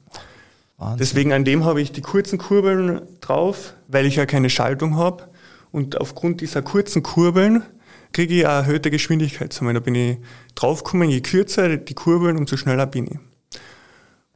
Wahnsinn. 0.77 0.99
Deswegen 0.99 1.33
an 1.33 1.47
dem 1.47 1.65
habe 1.65 1.81
ich 1.81 1.93
die 1.93 2.03
kurzen 2.03 2.37
Kurbeln 2.37 3.01
drauf, 3.23 3.73
weil 3.88 4.05
ich 4.05 4.17
ja 4.17 4.27
keine 4.27 4.51
Schaltung 4.51 4.99
habe. 4.99 5.31
Und 5.71 5.99
aufgrund 5.99 6.43
dieser 6.43 6.61
kurzen 6.61 7.03
Kurbeln 7.03 7.62
kriege 8.12 8.35
ich 8.35 8.46
eine 8.46 8.55
erhöhte 8.55 8.90
Geschwindigkeit. 8.90 9.59
Da 9.61 9.81
bin 9.81 9.94
ich 9.94 10.18
draufgekommen, 10.55 11.09
je 11.09 11.20
kürzer 11.20 11.77
die 11.77 11.94
Kurbeln, 11.94 12.37
umso 12.37 12.57
schneller 12.57 12.87
bin 12.87 13.07
ich. 13.07 13.18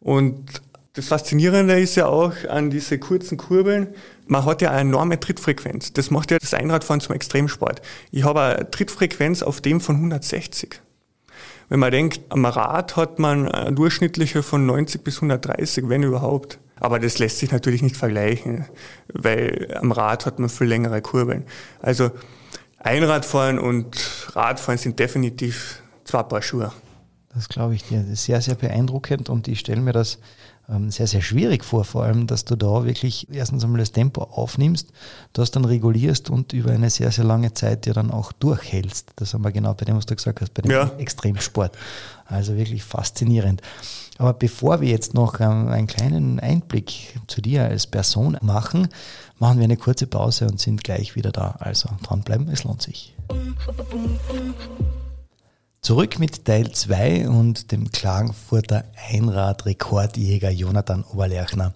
Und 0.01 0.63
das 0.95 1.09
Faszinierende 1.09 1.79
ist 1.79 1.95
ja 1.97 2.07
auch 2.07 2.33
an 2.49 2.71
diese 2.71 2.99
kurzen 2.99 3.37
Kurbeln, 3.37 3.89
man 4.27 4.45
hat 4.45 4.63
ja 4.63 4.71
eine 4.71 4.81
enorme 4.81 5.21
Trittfrequenz. 5.21 5.93
Das 5.93 6.11
macht 6.11 6.31
ja 6.31 6.39
das 6.39 6.55
Einradfahren 6.55 7.01
zum 7.01 7.15
Extremsport. 7.15 7.83
Ich 8.11 8.25
habe 8.25 8.41
eine 8.41 8.71
Trittfrequenz 8.71 9.43
auf 9.43 9.61
dem 9.61 9.81
von 9.81 9.97
160. 9.97 10.81
Wenn 11.69 11.81
man 11.81 11.91
denkt, 11.91 12.21
am 12.31 12.45
Rad 12.47 12.97
hat 12.97 13.19
man 13.19 13.49
eine 13.51 13.75
durchschnittliche 13.75 14.43
von 14.43 14.67
90 14.67 15.03
bis 15.03 15.17
130, 15.17 15.89
wenn 15.89 16.03
überhaupt. 16.03 16.59
Aber 16.79 16.99
das 16.99 17.19
lässt 17.19 17.39
sich 17.39 17.53
natürlich 17.53 17.83
nicht 17.83 17.97
vergleichen, 17.97 18.67
weil 19.13 19.77
am 19.81 19.93
Rad 19.93 20.27
hat 20.27 20.39
man 20.39 20.49
viel 20.49 20.67
längere 20.67 21.03
Kurbeln. 21.03 21.45
Also 21.81 22.11
Einradfahren 22.87 23.59
und 23.59 23.97
Radfahren 24.35 24.79
sind 24.79 24.99
definitiv 24.99 25.83
zwei 26.05 26.23
Paar 26.23 26.43
Schuhe. 26.43 26.73
Das 27.35 27.49
glaube 27.49 27.75
ich 27.75 27.85
dir. 27.85 28.01
Das 28.01 28.09
ist 28.09 28.25
sehr, 28.25 28.41
sehr 28.41 28.55
beeindruckend 28.55 29.29
und 29.29 29.49
ich 29.49 29.61
stelle 29.61 29.81
mir 29.81 29.93
das 29.93 30.19
ähm, 30.69 30.91
sehr, 30.91 31.07
sehr 31.07 31.21
schwierig 31.21 31.65
vor, 31.65 31.85
vor 31.85 32.05
allem, 32.05 32.27
dass 32.27 32.45
du 32.45 32.57
da 32.57 32.85
wirklich 32.85 33.29
erstens 33.33 33.63
einmal 33.63 33.81
das 33.81 33.93
Tempo 33.93 34.23
aufnimmst, 34.23 34.91
das 35.33 35.51
dann 35.51 35.65
regulierst 35.65 36.31
und 36.31 36.53
über 36.53 36.71
eine 36.71 36.91
sehr, 36.91 37.11
sehr 37.13 37.25
lange 37.25 37.53
Zeit 37.55 37.87
dir 37.87 37.93
dann 37.93 38.11
auch 38.11 38.33
durchhältst. 38.33 39.13
Das 39.17 39.35
haben 39.35 39.45
wir 39.45 39.53
genau 39.53 39.75
bei 39.75 39.85
dem, 39.85 39.97
was 39.97 40.07
du 40.07 40.17
gesagt 40.17 40.41
hast, 40.41 40.55
bei 40.55 40.63
dem 40.63 40.71
ja. 40.71 40.91
Extremsport. 40.99 41.77
Also 42.25 42.57
wirklich 42.57 42.83
faszinierend. 42.85 43.63
Aber 44.19 44.33
bevor 44.33 44.81
wir 44.81 44.89
jetzt 44.89 45.15
noch 45.15 45.41
ähm, 45.41 45.69
einen 45.69 45.87
kleinen 45.87 46.41
Einblick 46.41 47.19
zu 47.27 47.41
dir 47.41 47.65
als 47.65 47.87
Person 47.87 48.39
machen, 48.41 48.89
machen 49.39 49.59
wir 49.59 49.65
eine 49.65 49.77
kurze 49.77 50.07
Pause 50.07 50.47
und 50.47 50.61
sind 50.61 50.85
gleich 50.85 51.17
wieder 51.17 51.33
da. 51.33 51.57
Also 51.59 51.91
dranbleiben, 52.03 52.49
es 52.49 52.65
lohnt 52.65 52.83
sich. 52.83 53.15
Zurück 55.83 56.19
mit 56.19 56.45
Teil 56.45 56.73
2 56.73 57.29
und 57.29 57.71
dem 57.71 57.93
Klagenfurter 57.93 58.85
Einrad-Rekordjäger 59.11 60.51
Jonathan 60.51 61.05
Oberlerchner. 61.05 61.75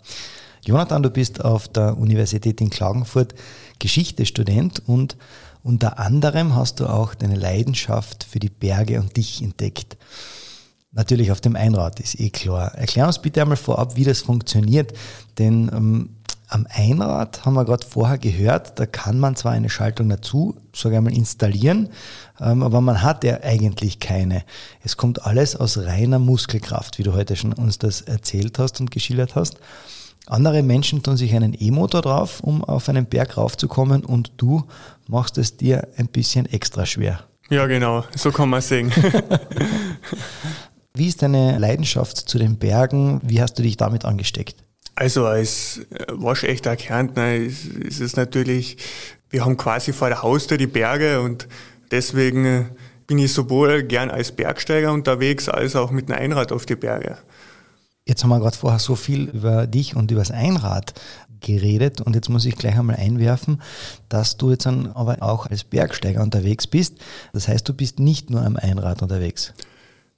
Jonathan, 0.64 1.02
du 1.02 1.10
bist 1.10 1.44
auf 1.44 1.68
der 1.68 1.96
Universität 1.96 2.60
in 2.60 2.70
Klagenfurt 2.70 3.34
Geschichtestudent 3.78 4.82
und 4.86 5.16
unter 5.62 5.98
anderem 5.98 6.54
hast 6.54 6.80
du 6.80 6.86
auch 6.86 7.14
deine 7.14 7.36
Leidenschaft 7.36 8.24
für 8.24 8.40
die 8.40 8.48
Berge 8.50 9.00
und 9.00 9.16
dich 9.16 9.42
entdeckt. 9.42 9.96
Natürlich 10.92 11.30
auf 11.30 11.40
dem 11.40 11.54
Einrad, 11.54 12.00
ist 12.00 12.18
eh 12.18 12.30
klar. 12.30 12.74
Erklär 12.74 13.06
uns 13.06 13.20
bitte 13.20 13.40
einmal 13.40 13.56
vorab, 13.56 13.94
wie 13.96 14.04
das 14.04 14.22
funktioniert, 14.22 14.92
denn 15.38 15.70
ähm, 15.72 16.16
am 16.48 16.66
Einrad 16.68 17.44
haben 17.44 17.54
wir 17.54 17.64
gerade 17.64 17.86
vorher 17.86 18.18
gehört, 18.18 18.78
da 18.80 18.86
kann 18.86 19.20
man 19.20 19.36
zwar 19.36 19.52
eine 19.52 19.70
Schaltung 19.70 20.08
dazu, 20.08 20.56
sage 20.74 20.96
ich 20.96 21.00
mal, 21.00 21.12
installieren, 21.12 21.90
ähm, 22.40 22.64
aber 22.64 22.80
man 22.80 23.02
hat 23.02 23.22
ja 23.22 23.38
eigentlich 23.42 24.00
keine. 24.00 24.42
Es 24.82 24.96
kommt 24.96 25.24
alles 25.24 25.54
aus 25.54 25.78
reiner 25.78 26.18
Muskelkraft, 26.18 26.98
wie 26.98 27.04
du 27.04 27.12
heute 27.12 27.36
schon 27.36 27.52
uns 27.52 27.78
das 27.78 28.00
erzählt 28.00 28.58
hast 28.58 28.80
und 28.80 28.90
geschildert 28.90 29.36
hast. 29.36 29.58
Andere 30.26 30.64
Menschen 30.64 31.04
tun 31.04 31.16
sich 31.16 31.34
einen 31.34 31.56
E-Motor 31.58 32.02
drauf, 32.02 32.40
um 32.40 32.64
auf 32.64 32.88
einen 32.88 33.06
Berg 33.06 33.36
raufzukommen 33.36 34.04
und 34.04 34.32
du 34.36 34.64
machst 35.06 35.38
es 35.38 35.56
dir 35.56 35.86
ein 35.96 36.08
bisschen 36.08 36.46
extra 36.46 36.84
schwer. 36.84 37.24
Ja, 37.48 37.66
genau, 37.66 38.04
so 38.16 38.30
kann 38.30 38.48
man 38.48 38.60
sehen. 38.60 38.92
wie 40.94 41.08
ist 41.08 41.22
deine 41.22 41.58
Leidenschaft 41.58 42.16
zu 42.16 42.38
den 42.38 42.58
Bergen? 42.58 43.20
Wie 43.22 43.40
hast 43.40 43.58
du 43.58 43.62
dich 43.62 43.76
damit 43.76 44.04
angesteckt? 44.04 44.56
Also 44.94 45.26
als 45.26 45.80
waschechter 46.08 46.76
Kärntner 46.76 47.36
ist, 47.36 47.66
ist 47.66 48.00
es 48.00 48.16
natürlich, 48.16 48.76
wir 49.30 49.44
haben 49.44 49.56
quasi 49.56 49.92
vor 49.92 50.08
der 50.08 50.22
Haustür 50.22 50.58
die 50.58 50.66
Berge 50.66 51.20
und 51.20 51.48
deswegen 51.90 52.70
bin 53.06 53.18
ich 53.18 53.32
sowohl 53.32 53.82
gern 53.82 54.10
als 54.10 54.32
Bergsteiger 54.32 54.92
unterwegs 54.92 55.48
als 55.48 55.74
auch 55.74 55.90
mit 55.90 56.10
einem 56.10 56.20
Einrad 56.20 56.52
auf 56.52 56.66
die 56.66 56.76
Berge. 56.76 57.16
Jetzt 58.06 58.22
haben 58.22 58.30
wir 58.30 58.40
gerade 58.40 58.56
vorher 58.56 58.78
so 58.78 58.96
viel 58.96 59.28
über 59.28 59.66
dich 59.66 59.96
und 59.96 60.10
über 60.10 60.20
das 60.20 60.30
Einrad 60.30 60.94
geredet 61.40 62.00
und 62.00 62.14
jetzt 62.14 62.28
muss 62.28 62.44
ich 62.44 62.56
gleich 62.56 62.78
einmal 62.78 62.96
einwerfen, 62.96 63.62
dass 64.08 64.36
du 64.36 64.50
jetzt 64.50 64.66
dann 64.66 64.92
aber 64.92 65.22
auch 65.22 65.46
als 65.46 65.64
Bergsteiger 65.64 66.22
unterwegs 66.22 66.66
bist. 66.66 66.98
Das 67.32 67.48
heißt, 67.48 67.68
du 67.68 67.74
bist 67.74 67.98
nicht 67.98 68.30
nur 68.30 68.44
am 68.44 68.56
Einrad 68.56 69.02
unterwegs. 69.02 69.54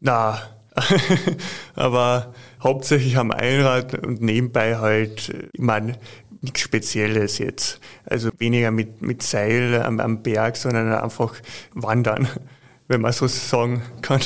Na, 0.01 0.41
aber 1.75 2.35
hauptsächlich 2.63 3.17
am 3.17 3.31
Einrad 3.31 3.95
und 4.07 4.23
nebenbei 4.23 4.79
halt, 4.79 5.33
ich 5.53 5.61
meine, 5.61 5.99
nichts 6.41 6.61
Spezielles 6.61 7.39
jetzt. 7.39 7.81
Also 8.05 8.31
weniger 8.39 8.71
mit, 8.71 9.03
mit 9.03 9.23
Seil 9.23 9.83
am, 9.83 10.01
am 10.01 10.23
Berg, 10.23 10.57
sondern 10.57 10.93
einfach 10.93 11.35
wandern, 11.75 12.29
wenn 12.89 13.01
man 13.01 13.13
so 13.13 13.27
sagen 13.27 13.83
kann. 14.03 14.21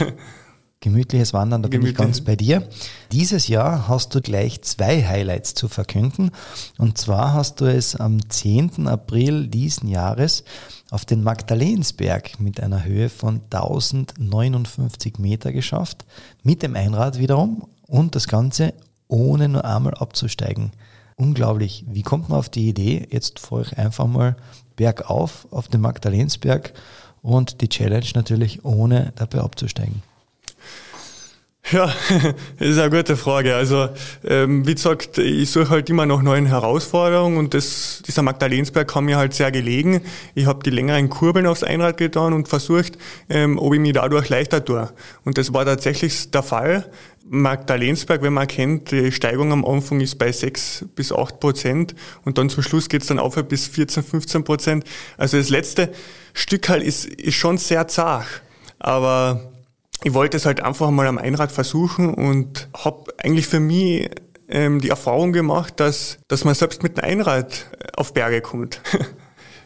Gemütliches 0.80 1.32
Wandern, 1.32 1.62
da 1.62 1.68
Gemütlich. 1.68 1.96
bin 1.96 2.04
ich 2.04 2.06
ganz 2.06 2.20
bei 2.20 2.36
dir. 2.36 2.68
Dieses 3.10 3.48
Jahr 3.48 3.88
hast 3.88 4.14
du 4.14 4.20
gleich 4.20 4.62
zwei 4.62 5.02
Highlights 5.02 5.54
zu 5.54 5.68
verkünden. 5.68 6.30
Und 6.78 6.98
zwar 6.98 7.32
hast 7.32 7.60
du 7.60 7.64
es 7.64 7.96
am 7.96 8.28
10. 8.28 8.86
April 8.86 9.48
diesen 9.48 9.88
Jahres 9.88 10.44
auf 10.90 11.04
den 11.04 11.22
Magdalensberg 11.22 12.38
mit 12.40 12.60
einer 12.60 12.84
Höhe 12.84 13.08
von 13.08 13.40
1059 13.50 15.18
Meter 15.18 15.52
geschafft, 15.52 16.04
mit 16.42 16.62
dem 16.62 16.76
Einrad 16.76 17.18
wiederum 17.18 17.66
und 17.86 18.14
das 18.14 18.28
Ganze 18.28 18.74
ohne 19.08 19.48
nur 19.48 19.64
einmal 19.64 19.94
abzusteigen. 19.94 20.72
Unglaublich. 21.16 21.84
Wie 21.88 22.02
kommt 22.02 22.28
man 22.28 22.38
auf 22.38 22.48
die 22.48 22.68
Idee, 22.68 23.08
jetzt 23.10 23.38
fahre 23.38 23.62
ich 23.62 23.78
einfach 23.78 24.06
mal 24.06 24.36
bergauf 24.76 25.48
auf 25.50 25.68
den 25.68 25.80
Magdalensberg 25.80 26.72
und 27.22 27.60
die 27.60 27.68
Challenge 27.68 28.06
natürlich 28.14 28.64
ohne 28.64 29.12
dabei 29.16 29.40
abzusteigen? 29.40 30.02
Ja, 31.72 31.86
das 32.58 32.68
ist 32.68 32.78
eine 32.78 32.96
gute 32.96 33.16
Frage. 33.16 33.56
Also 33.56 33.88
ähm, 34.24 34.64
wie 34.66 34.74
gesagt, 34.74 35.18
ich 35.18 35.50
suche 35.50 35.70
halt 35.70 35.90
immer 35.90 36.06
nach 36.06 36.22
neuen 36.22 36.46
Herausforderungen 36.46 37.38
und 37.38 37.54
das, 37.54 38.02
dieser 38.06 38.22
Magdalensberg 38.22 38.86
kam 38.86 39.06
mir 39.06 39.16
halt 39.16 39.34
sehr 39.34 39.50
gelegen. 39.50 40.00
Ich 40.36 40.46
habe 40.46 40.62
die 40.62 40.70
längeren 40.70 41.08
Kurbeln 41.08 41.46
aufs 41.46 41.64
Einrad 41.64 41.96
getan 41.96 42.34
und 42.34 42.46
versucht, 42.46 42.98
ähm, 43.28 43.58
ob 43.58 43.74
ich 43.74 43.80
mich 43.80 43.94
dadurch 43.94 44.28
leichter 44.28 44.64
tue. 44.64 44.88
Und 45.24 45.38
das 45.38 45.52
war 45.52 45.64
tatsächlich 45.64 46.30
der 46.30 46.44
Fall. 46.44 46.88
Magdalensberg, 47.28 48.22
wenn 48.22 48.34
man 48.34 48.46
kennt, 48.46 48.92
die 48.92 49.10
Steigung 49.10 49.50
am 49.50 49.64
Anfang 49.64 50.00
ist 50.00 50.16
bei 50.18 50.30
6 50.30 50.84
bis 50.94 51.10
8 51.10 51.40
Prozent 51.40 51.96
und 52.24 52.38
dann 52.38 52.48
zum 52.48 52.62
Schluss 52.62 52.88
geht's 52.88 53.08
dann 53.08 53.18
auf 53.18 53.34
bis 53.48 53.66
14, 53.66 54.04
15 54.04 54.44
Prozent. 54.44 54.84
Also 55.16 55.36
das 55.36 55.48
letzte 55.48 55.90
Stück 56.32 56.68
halt 56.68 56.84
ist, 56.84 57.06
ist 57.06 57.34
schon 57.34 57.58
sehr 57.58 57.88
zart. 57.88 58.26
Aber 58.78 59.55
ich 60.04 60.14
wollte 60.14 60.36
es 60.36 60.46
halt 60.46 60.62
einfach 60.62 60.90
mal 60.90 61.06
am 61.06 61.18
Einrad 61.18 61.52
versuchen 61.52 62.14
und 62.14 62.68
habe 62.76 63.12
eigentlich 63.18 63.46
für 63.46 63.60
mich 63.60 64.10
ähm, 64.48 64.80
die 64.80 64.90
Erfahrung 64.90 65.32
gemacht, 65.32 65.80
dass, 65.80 66.18
dass 66.28 66.44
man 66.44 66.54
selbst 66.54 66.82
mit 66.82 67.02
einem 67.02 67.20
Einrad 67.20 67.66
auf 67.96 68.12
Berge 68.12 68.40
kommt. 68.40 68.80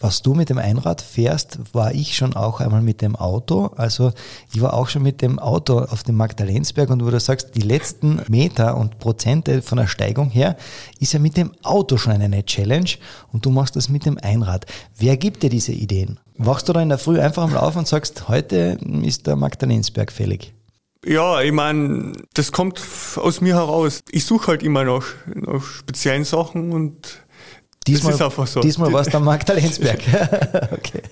Was 0.02 0.22
du 0.22 0.32
mit 0.32 0.48
dem 0.48 0.56
Einrad 0.56 1.02
fährst, 1.02 1.58
war 1.74 1.92
ich 1.92 2.16
schon 2.16 2.34
auch 2.34 2.60
einmal 2.60 2.80
mit 2.80 3.02
dem 3.02 3.16
Auto. 3.16 3.66
Also 3.76 4.12
ich 4.50 4.62
war 4.62 4.72
auch 4.72 4.88
schon 4.88 5.02
mit 5.02 5.20
dem 5.20 5.38
Auto 5.38 5.78
auf 5.78 6.04
dem 6.04 6.16
Magdalensberg 6.16 6.88
und 6.88 7.04
wo 7.04 7.10
du 7.10 7.20
sagst, 7.20 7.54
die 7.54 7.60
letzten 7.60 8.22
Meter 8.26 8.78
und 8.78 8.98
Prozente 8.98 9.60
von 9.60 9.76
der 9.76 9.88
Steigung 9.88 10.30
her 10.30 10.56
ist 11.00 11.12
ja 11.12 11.18
mit 11.18 11.36
dem 11.36 11.52
Auto 11.62 11.98
schon 11.98 12.14
eine 12.14 12.46
Challenge 12.46 12.92
und 13.30 13.44
du 13.44 13.50
machst 13.50 13.76
das 13.76 13.90
mit 13.90 14.06
dem 14.06 14.16
Einrad. 14.16 14.64
Wer 14.96 15.18
gibt 15.18 15.42
dir 15.42 15.50
diese 15.50 15.72
Ideen? 15.72 16.18
Wachst 16.42 16.70
du 16.70 16.72
da 16.72 16.80
in 16.80 16.88
der 16.88 16.96
Früh 16.96 17.20
einfach 17.20 17.42
am 17.42 17.52
Lauf 17.52 17.76
und 17.76 17.86
sagst, 17.86 18.28
heute 18.28 18.78
ist 19.02 19.26
der 19.26 19.36
Magdalensberg 19.36 20.10
fällig? 20.10 20.54
Ja, 21.04 21.42
ich 21.42 21.52
meine, 21.52 22.12
das 22.32 22.50
kommt 22.50 22.80
aus 23.16 23.42
mir 23.42 23.56
heraus. 23.56 24.00
Ich 24.10 24.24
suche 24.24 24.46
halt 24.46 24.62
immer 24.62 24.84
noch 24.84 25.04
nach 25.34 25.62
speziellen 25.62 26.24
Sachen 26.24 26.72
und 26.72 27.24
Diesmal, 27.86 28.12
das 28.12 28.20
ist 28.20 28.24
einfach 28.24 28.46
so. 28.46 28.60
Diesmal 28.60 28.90
war 28.90 29.02
es 29.02 29.08
der 29.08 29.20
Magdalensberg. 29.20 30.00
okay. 30.72 31.02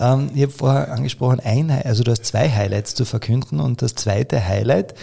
Ähm, 0.00 0.30
ich 0.34 0.42
habe 0.42 0.52
vorher 0.52 0.92
angesprochen, 0.92 1.40
ein, 1.40 1.70
also 1.70 2.04
du 2.04 2.10
hast 2.10 2.24
zwei 2.24 2.50
Highlights 2.50 2.94
zu 2.94 3.04
verkünden 3.04 3.60
und 3.60 3.82
das 3.82 3.94
zweite 3.94 4.42
Highlight 4.46 4.94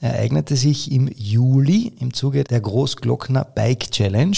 ereignete 0.00 0.56
sich 0.56 0.90
im 0.92 1.10
Juli 1.14 1.92
im 2.00 2.14
Zuge 2.14 2.44
der 2.44 2.60
Großglockner 2.60 3.44
Bike 3.44 3.90
Challenge, 3.90 4.36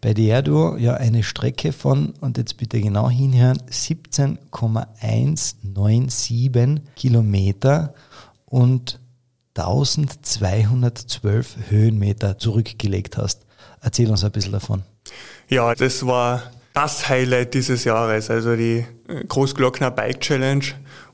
bei 0.00 0.14
der 0.14 0.40
du 0.42 0.76
ja 0.76 0.94
eine 0.94 1.22
Strecke 1.22 1.72
von, 1.72 2.14
und 2.20 2.38
jetzt 2.38 2.56
bitte 2.56 2.80
genau 2.80 3.10
hinhören, 3.10 3.62
17,197 3.70 6.50
Kilometer 6.96 7.94
und 8.46 8.98
1212 9.56 11.56
Höhenmeter 11.68 12.38
zurückgelegt 12.38 13.18
hast. 13.18 13.44
Erzähl 13.82 14.10
uns 14.10 14.24
ein 14.24 14.32
bisschen 14.32 14.52
davon. 14.52 14.82
Ja, 15.48 15.74
das 15.74 16.06
war 16.06 16.42
das 16.72 17.08
Highlight 17.08 17.54
dieses 17.54 17.84
Jahres, 17.84 18.30
also 18.30 18.56
die 18.56 18.84
Großglockner 19.28 19.90
Bike 19.90 20.20
Challenge. 20.20 20.64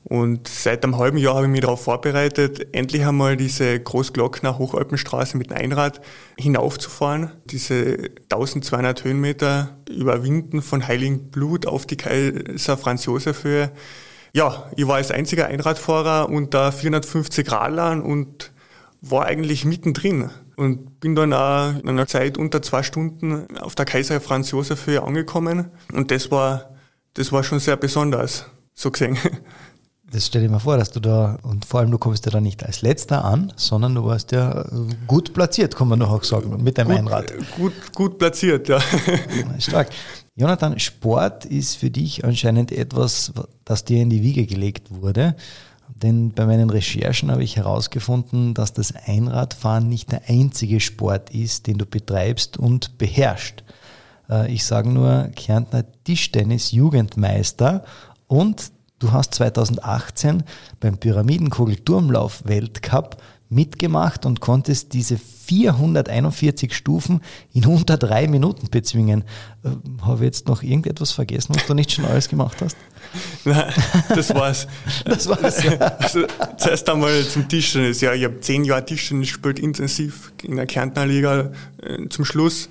Und 0.03 0.47
seit 0.47 0.83
einem 0.83 0.97
halben 0.97 1.17
Jahr 1.17 1.35
habe 1.35 1.45
ich 1.45 1.51
mich 1.51 1.61
darauf 1.61 1.83
vorbereitet, 1.83 2.73
endlich 2.73 3.05
einmal 3.05 3.37
diese 3.37 3.79
Großglockner 3.79 4.57
Hochalpenstraße 4.57 5.37
mit 5.37 5.51
Einrad 5.51 6.01
hinaufzufahren. 6.37 7.31
Diese 7.45 8.09
1200 8.31 9.03
Höhenmeter 9.03 9.77
überwinden 9.89 10.61
von 10.61 10.87
Heiligenblut 10.87 11.67
auf 11.67 11.85
die 11.85 11.97
Kaiser 11.97 12.77
Franz 12.77 13.05
Josef 13.05 13.43
Höhe. 13.43 13.71
Ja, 14.33 14.69
ich 14.75 14.87
war 14.87 14.95
als 14.95 15.11
einziger 15.11 15.47
Einradfahrer 15.47 16.29
unter 16.29 16.71
450 16.71 17.51
Radlern 17.51 18.01
und 18.01 18.51
war 19.01 19.25
eigentlich 19.25 19.65
mittendrin 19.65 20.29
und 20.55 20.99
bin 20.99 21.15
dann 21.15 21.33
auch 21.33 21.73
in 21.79 21.87
einer 21.87 22.07
Zeit 22.07 22.37
unter 22.37 22.61
zwei 22.61 22.83
Stunden 22.83 23.57
auf 23.57 23.75
der 23.75 23.85
Kaiser 23.85 24.19
Franz 24.19 24.51
Josef 24.51 24.87
Höhe 24.87 25.01
angekommen 25.01 25.71
und 25.93 26.11
das 26.11 26.31
war, 26.31 26.75
das 27.13 27.31
war 27.31 27.43
schon 27.43 27.59
sehr 27.59 27.77
besonders, 27.77 28.45
so 28.73 28.91
gesehen. 28.91 29.17
Das 30.11 30.25
stell 30.25 30.41
dir 30.41 30.49
mal 30.49 30.57
vor, 30.57 30.75
dass 30.77 30.89
du 30.89 30.99
da, 30.99 31.37
und 31.43 31.65
vor 31.65 31.81
allem 31.81 31.91
du 31.91 31.99
kommst 31.99 32.25
ja 32.25 32.31
da 32.31 32.41
nicht 32.41 32.65
als 32.65 32.81
Letzter 32.81 33.23
an, 33.23 33.53
sondern 33.55 33.93
du 33.93 34.05
warst 34.05 34.31
ja 34.31 34.65
gut 35.05 35.33
platziert, 35.33 35.75
kann 35.75 35.87
man 35.87 35.99
noch 35.99 36.09
auch 36.09 36.23
sagen, 36.23 36.63
mit 36.63 36.79
deinem 36.79 36.87
gut, 36.87 36.97
Einrad. 36.97 37.33
Gut, 37.55 37.73
gut 37.93 38.17
platziert, 38.17 38.67
ja. 38.69 38.79
Stark. 39.59 39.89
Jonathan, 40.35 40.79
Sport 40.79 41.45
ist 41.45 41.75
für 41.75 41.91
dich 41.91 42.25
anscheinend 42.25 42.71
etwas, 42.71 43.33
das 43.65 43.85
dir 43.85 44.01
in 44.01 44.09
die 44.09 44.23
Wiege 44.23 44.47
gelegt 44.47 44.89
wurde. 44.89 45.35
Denn 45.95 46.31
bei 46.31 46.45
meinen 46.45 46.69
Recherchen 46.69 47.29
habe 47.29 47.43
ich 47.43 47.57
herausgefunden, 47.57 48.53
dass 48.53 48.73
das 48.73 48.93
Einradfahren 48.95 49.89
nicht 49.89 50.11
der 50.11 50.23
einzige 50.27 50.79
Sport 50.79 51.29
ist, 51.31 51.67
den 51.67 51.77
du 51.77 51.85
betreibst 51.85 52.57
und 52.57 52.97
beherrschst. 52.97 53.63
Äh, 54.29 54.51
ich 54.51 54.65
sage 54.65 54.89
nur 54.89 55.29
Kärntner 55.35 55.85
Tischtennis-Jugendmeister 56.03 57.83
und 58.27 58.71
du 58.99 59.11
hast 59.11 59.33
2018 59.35 60.43
beim 60.79 60.97
Pyramidenkugel-Turmlauf-Weltcup 60.97 63.17
mitgemacht 63.49 64.25
und 64.27 64.41
konntest 64.41 64.93
diese 64.93 65.17
441 65.17 66.75
Stufen 66.75 67.21
in 67.51 67.65
unter 67.65 67.97
drei 67.97 68.27
Minuten 68.27 68.69
bezwingen. 68.69 69.23
Äh, 69.63 69.69
habe 70.03 70.17
ich 70.17 70.25
jetzt 70.25 70.47
noch 70.47 70.61
irgendetwas 70.61 71.11
vergessen, 71.11 71.55
was 71.55 71.65
du 71.65 71.73
nicht 71.73 71.91
schon 71.91 72.05
alles 72.05 72.29
gemacht 72.29 72.57
hast? 72.61 72.77
Nein, 73.45 73.73
das 74.09 74.35
war's. 74.35 74.67
das 75.05 75.27
war's. 75.27 75.63
Ja. 75.63 75.79
Also, 75.79 76.27
zuerst 76.57 76.87
einmal 76.87 77.23
zum 77.23 77.47
Tischtennis. 77.47 78.01
Ja, 78.01 78.13
ich 78.13 78.23
habe 78.23 78.39
zehn 78.39 78.63
Jahre 78.63 78.85
Tischtennis 78.85 79.29
gespielt, 79.29 79.57
intensiv 79.57 80.31
in 80.43 80.55
der 80.55 80.67
Kärntner 80.67 81.07
Liga 81.07 81.51
äh, 81.81 82.07
zum 82.09 82.25
Schluss. 82.25 82.69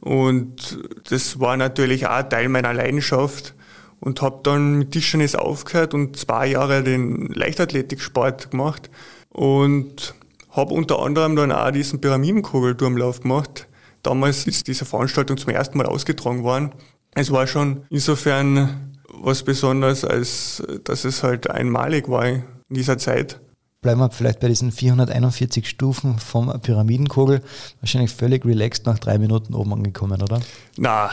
Und 0.00 0.78
das 1.10 1.40
war 1.40 1.56
natürlich 1.56 2.06
auch 2.06 2.22
Teil 2.22 2.48
meiner 2.48 2.72
Leidenschaft 2.72 3.54
und 4.00 4.22
habe 4.22 4.40
dann 4.42 4.76
mit 4.76 4.92
Tischtennis 4.92 5.34
aufgehört 5.34 5.94
und 5.94 6.16
zwei 6.16 6.46
Jahre 6.46 6.82
den 6.82 7.26
Leichtathletiksport 7.28 8.50
gemacht 8.50 8.90
und 9.28 10.14
habe 10.50 10.74
unter 10.74 11.00
anderem 11.00 11.36
dann 11.36 11.52
auch 11.52 11.70
diesen 11.70 12.00
Pyramidenkugelturmlauf 12.00 13.20
gemacht. 13.20 13.68
Damals 14.02 14.46
ist 14.46 14.66
diese 14.66 14.86
Veranstaltung 14.86 15.36
zum 15.36 15.50
ersten 15.52 15.76
Mal 15.76 15.86
ausgetragen 15.86 16.42
worden. 16.42 16.72
Es 17.12 17.30
war 17.30 17.46
schon 17.46 17.84
insofern 17.90 18.96
was 19.08 19.42
Besonderes, 19.42 20.04
als 20.04 20.62
dass 20.84 21.04
es 21.04 21.22
halt 21.22 21.50
einmalig 21.50 22.08
war 22.08 22.26
in 22.26 22.44
dieser 22.70 22.96
Zeit. 22.96 23.40
Bleiben 23.82 24.00
wir 24.00 24.10
vielleicht 24.10 24.40
bei 24.40 24.48
diesen 24.48 24.72
441 24.72 25.66
Stufen 25.66 26.18
vom 26.18 26.52
Pyramidenkugel. 26.60 27.40
Wahrscheinlich 27.80 28.10
völlig 28.10 28.44
relaxed 28.44 28.84
nach 28.84 28.98
drei 28.98 29.16
Minuten 29.16 29.54
oben 29.54 29.72
angekommen, 29.72 30.20
oder? 30.20 30.38
Na, 30.76 31.10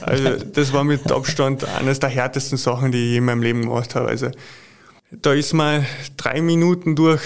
also 0.00 0.36
das 0.36 0.72
war 0.72 0.82
mit 0.82 1.12
Abstand 1.12 1.64
eines 1.64 2.00
der 2.00 2.08
härtesten 2.08 2.56
Sachen, 2.56 2.90
die 2.90 3.10
ich 3.10 3.16
in 3.18 3.26
meinem 3.26 3.42
Leben 3.42 3.60
gemacht 3.60 3.94
habe. 3.94 4.08
Also 4.08 4.30
da 5.10 5.34
ist 5.34 5.52
man 5.52 5.84
drei 6.16 6.40
Minuten 6.40 6.96
durch 6.96 7.20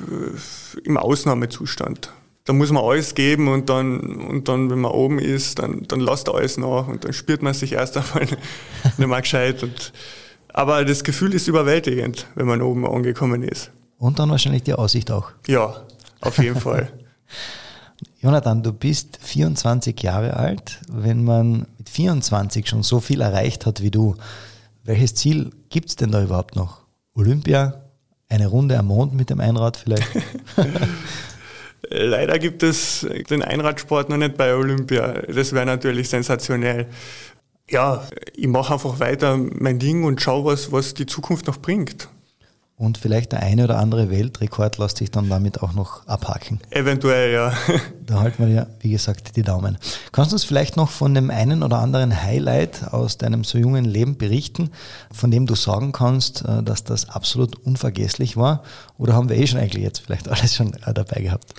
äh, 0.00 0.80
im 0.80 0.96
Ausnahmezustand. 0.96 2.12
Da 2.46 2.52
muss 2.52 2.72
man 2.72 2.82
alles 2.82 3.14
geben 3.14 3.46
und 3.46 3.68
dann, 3.68 4.00
und 4.00 4.48
dann 4.48 4.70
wenn 4.70 4.80
man 4.80 4.90
oben 4.90 5.20
ist, 5.20 5.60
dann, 5.60 5.84
dann 5.86 6.00
lasst 6.00 6.28
alles 6.28 6.56
nach 6.56 6.88
und 6.88 7.04
dann 7.04 7.12
spürt 7.12 7.42
man 7.42 7.54
sich 7.54 7.74
erst 7.74 7.96
einmal 7.96 8.26
nicht 8.98 9.08
mehr 9.08 9.20
gescheit. 9.20 9.62
Und, 9.62 9.92
aber 10.48 10.84
das 10.84 11.04
Gefühl 11.04 11.32
ist 11.32 11.46
überwältigend, 11.46 12.26
wenn 12.34 12.46
man 12.46 12.60
oben 12.60 12.84
angekommen 12.84 13.44
ist. 13.44 13.70
Und 13.98 14.18
dann 14.18 14.30
wahrscheinlich 14.30 14.62
die 14.62 14.74
Aussicht 14.74 15.10
auch. 15.10 15.30
Ja, 15.46 15.82
auf 16.20 16.38
jeden 16.38 16.60
Fall. 16.60 16.92
Jonathan, 18.20 18.62
du 18.62 18.72
bist 18.72 19.18
24 19.22 20.00
Jahre 20.02 20.36
alt. 20.36 20.80
Wenn 20.88 21.24
man 21.24 21.66
mit 21.78 21.88
24 21.88 22.68
schon 22.68 22.82
so 22.82 23.00
viel 23.00 23.20
erreicht 23.20 23.66
hat 23.66 23.82
wie 23.82 23.90
du, 23.90 24.16
welches 24.84 25.14
Ziel 25.14 25.50
gibt 25.68 25.88
es 25.88 25.96
denn 25.96 26.10
da 26.10 26.22
überhaupt 26.22 26.56
noch? 26.56 26.82
Olympia? 27.14 27.82
Eine 28.28 28.48
Runde 28.48 28.78
am 28.78 28.86
Mond 28.86 29.14
mit 29.14 29.30
dem 29.30 29.40
Einrad 29.40 29.76
vielleicht? 29.76 30.08
Leider 31.90 32.38
gibt 32.38 32.62
es 32.62 33.06
den 33.30 33.42
Einradsport 33.42 34.08
noch 34.08 34.16
nicht 34.16 34.36
bei 34.36 34.54
Olympia. 34.54 35.22
Das 35.32 35.52
wäre 35.52 35.66
natürlich 35.66 36.08
sensationell. 36.08 36.86
Ja, 37.70 38.06
ich 38.34 38.48
mache 38.48 38.74
einfach 38.74 38.98
weiter 39.00 39.36
mein 39.36 39.78
Ding 39.78 40.04
und 40.04 40.20
schaue, 40.20 40.46
was, 40.46 40.72
was 40.72 40.94
die 40.94 41.06
Zukunft 41.06 41.46
noch 41.46 41.58
bringt. 41.58 42.08
Und 42.78 42.98
vielleicht 42.98 43.32
der 43.32 43.42
eine 43.42 43.64
oder 43.64 43.78
andere 43.78 44.10
Weltrekord 44.10 44.76
lässt 44.76 44.98
sich 44.98 45.10
dann 45.10 45.30
damit 45.30 45.62
auch 45.62 45.72
noch 45.72 46.06
abhaken. 46.06 46.60
Eventuell, 46.68 47.32
ja. 47.32 47.54
Da 48.04 48.20
halten 48.20 48.46
wir 48.46 48.54
ja, 48.54 48.66
wie 48.80 48.90
gesagt, 48.90 49.34
die 49.36 49.42
Daumen. 49.42 49.78
Kannst 50.12 50.32
du 50.32 50.34
uns 50.34 50.44
vielleicht 50.44 50.76
noch 50.76 50.90
von 50.90 51.14
dem 51.14 51.30
einen 51.30 51.62
oder 51.62 51.78
anderen 51.78 52.22
Highlight 52.22 52.92
aus 52.92 53.16
deinem 53.16 53.44
so 53.44 53.56
jungen 53.56 53.86
Leben 53.86 54.18
berichten, 54.18 54.70
von 55.10 55.30
dem 55.30 55.46
du 55.46 55.54
sagen 55.54 55.92
kannst, 55.92 56.44
äh, 56.44 56.62
dass 56.62 56.84
das 56.84 57.08
absolut 57.08 57.56
unvergesslich 57.56 58.36
war? 58.36 58.62
Oder 58.98 59.14
haben 59.14 59.30
wir 59.30 59.36
eh 59.38 59.46
schon 59.46 59.58
eigentlich 59.58 59.82
jetzt 59.82 60.00
vielleicht 60.00 60.28
alles 60.28 60.54
schon 60.54 60.74
äh, 60.74 60.92
dabei 60.92 61.22
gehabt? 61.22 61.54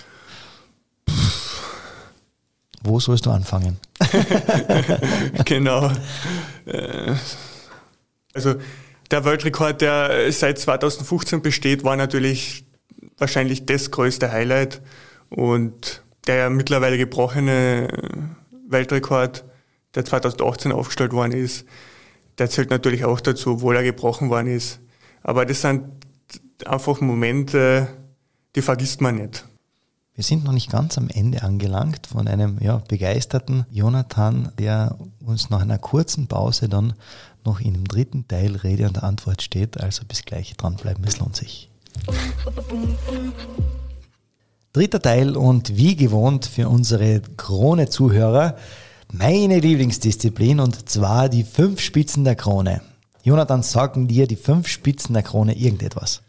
Wo 2.84 3.00
sollst 3.00 3.26
du 3.26 3.32
anfangen? 3.32 3.78
genau. 5.46 5.92
Äh, 6.68 7.16
also 8.36 8.56
der 9.12 9.26
Weltrekord, 9.26 9.82
der 9.82 10.32
seit 10.32 10.60
2015 10.60 11.42
besteht, 11.42 11.84
war 11.84 11.96
natürlich 11.96 12.66
wahrscheinlich 13.18 13.66
das 13.66 13.92
größte 13.92 14.32
Highlight. 14.32 14.82
Und 15.30 16.04
der 16.28 16.50
mittlerweile 16.50 16.98
gebrochene 16.98 17.88
Weltrekord, 18.68 19.46
der 19.96 20.06
2018 20.06 20.72
aufgestellt 20.72 21.14
worden 21.14 21.32
ist, 21.32 21.66
der 22.38 22.50
zählt 22.50 22.70
natürlich 22.70 23.06
auch 23.06 23.20
dazu, 23.20 23.54
obwohl 23.54 23.76
er 23.76 23.84
gebrochen 23.84 24.30
worden 24.30 24.48
ist. 24.48 24.80
Aber 25.24 25.46
das 25.46 25.62
sind 25.62 25.86
einfach 26.66 27.02
Momente, 27.02 27.88
die 28.56 28.62
vergisst 28.62 29.02
man 29.02 29.16
nicht. 29.16 29.46
Wir 30.14 30.24
sind 30.24 30.44
noch 30.44 30.52
nicht 30.52 30.72
ganz 30.72 30.98
am 30.98 31.10
Ende 31.10 31.44
angelangt 31.44 32.08
von 32.08 32.28
einem 32.28 32.58
ja, 32.60 32.82
begeisterten 32.88 33.68
Jonathan, 33.70 34.52
der 34.58 34.98
uns 35.24 35.52
nach 35.52 35.62
einer 35.62 35.78
kurzen 35.78 36.28
Pause 36.28 36.68
dann 36.68 36.94
noch 37.48 37.62
dem 37.62 37.86
dritten 37.86 38.28
Teil 38.28 38.56
Rede 38.56 38.88
und 38.88 39.02
Antwort 39.02 39.42
steht. 39.42 39.82
Also 39.82 40.04
bis 40.06 40.24
gleich 40.24 40.56
dranbleiben, 40.56 41.04
es 41.06 41.18
lohnt 41.20 41.36
sich. 41.36 41.70
Dritter 44.74 45.02
Teil 45.02 45.36
und 45.36 45.76
wie 45.76 45.96
gewohnt 45.96 46.46
für 46.46 46.70
unsere 46.70 47.22
Krone-Zuhörer 47.22 48.58
meine 49.12 49.60
Lieblingsdisziplin 49.60 50.60
und 50.60 50.90
zwar 50.90 51.30
die 51.30 51.44
fünf 51.44 51.80
Spitzen 51.80 52.26
der 52.26 52.36
Krone. 52.36 52.82
Jonathan, 53.24 53.64
sagen 53.64 54.08
dir 54.08 54.28
die 54.28 54.36
fünf 54.36 54.68
Spitzen 54.68 55.14
der 55.14 55.24
Krone 55.24 55.58
irgendetwas? 55.58 56.22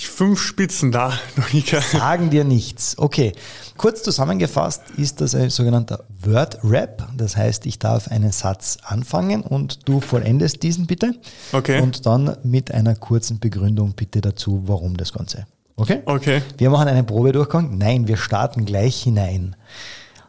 Die 0.00 0.04
fünf 0.04 0.40
Spitzen 0.40 0.92
da, 0.92 1.12
gehört. 1.52 1.84
Sagen 1.84 2.30
dir 2.30 2.44
nichts. 2.44 2.96
Okay. 2.98 3.32
Kurz 3.76 4.02
zusammengefasst 4.02 4.82
ist 4.96 5.20
das 5.20 5.34
ein 5.34 5.50
sogenannter 5.50 6.04
Word-Rap. 6.22 7.08
Das 7.16 7.36
heißt, 7.36 7.66
ich 7.66 7.78
darf 7.78 8.08
einen 8.08 8.30
Satz 8.30 8.78
anfangen 8.82 9.42
und 9.42 9.88
du 9.88 10.00
vollendest 10.00 10.62
diesen 10.62 10.86
bitte. 10.86 11.14
Okay. 11.52 11.80
Und 11.80 12.06
dann 12.06 12.36
mit 12.44 12.72
einer 12.72 12.94
kurzen 12.94 13.40
Begründung 13.40 13.94
bitte 13.94 14.20
dazu, 14.20 14.62
warum 14.66 14.96
das 14.96 15.12
Ganze. 15.12 15.46
Okay? 15.74 16.02
Okay. 16.06 16.42
Wir 16.56 16.70
machen 16.70 16.88
einen 16.88 17.06
Probedurchgang. 17.06 17.76
Nein, 17.76 18.06
wir 18.06 18.16
starten 18.16 18.64
gleich 18.64 19.02
hinein. 19.02 19.56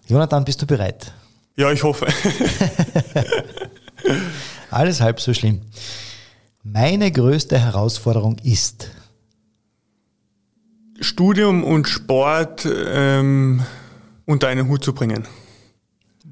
Jonathan, 0.07 0.45
bist 0.45 0.61
du 0.61 0.65
bereit? 0.65 1.11
Ja, 1.55 1.72
ich 1.72 1.84
hoffe. 1.84 2.07
Alles 4.72 5.01
halb 5.01 5.20
so 5.20 5.34
schlimm. 5.34 5.61
Meine 6.63 7.11
größte 7.11 7.57
Herausforderung 7.57 8.38
ist, 8.43 8.91
Studium 11.02 11.64
und 11.64 11.88
Sport 11.88 12.68
ähm, 12.70 13.64
unter 14.26 14.47
einen 14.47 14.68
Hut 14.68 14.84
zu 14.84 14.93
bringen. 14.93 15.28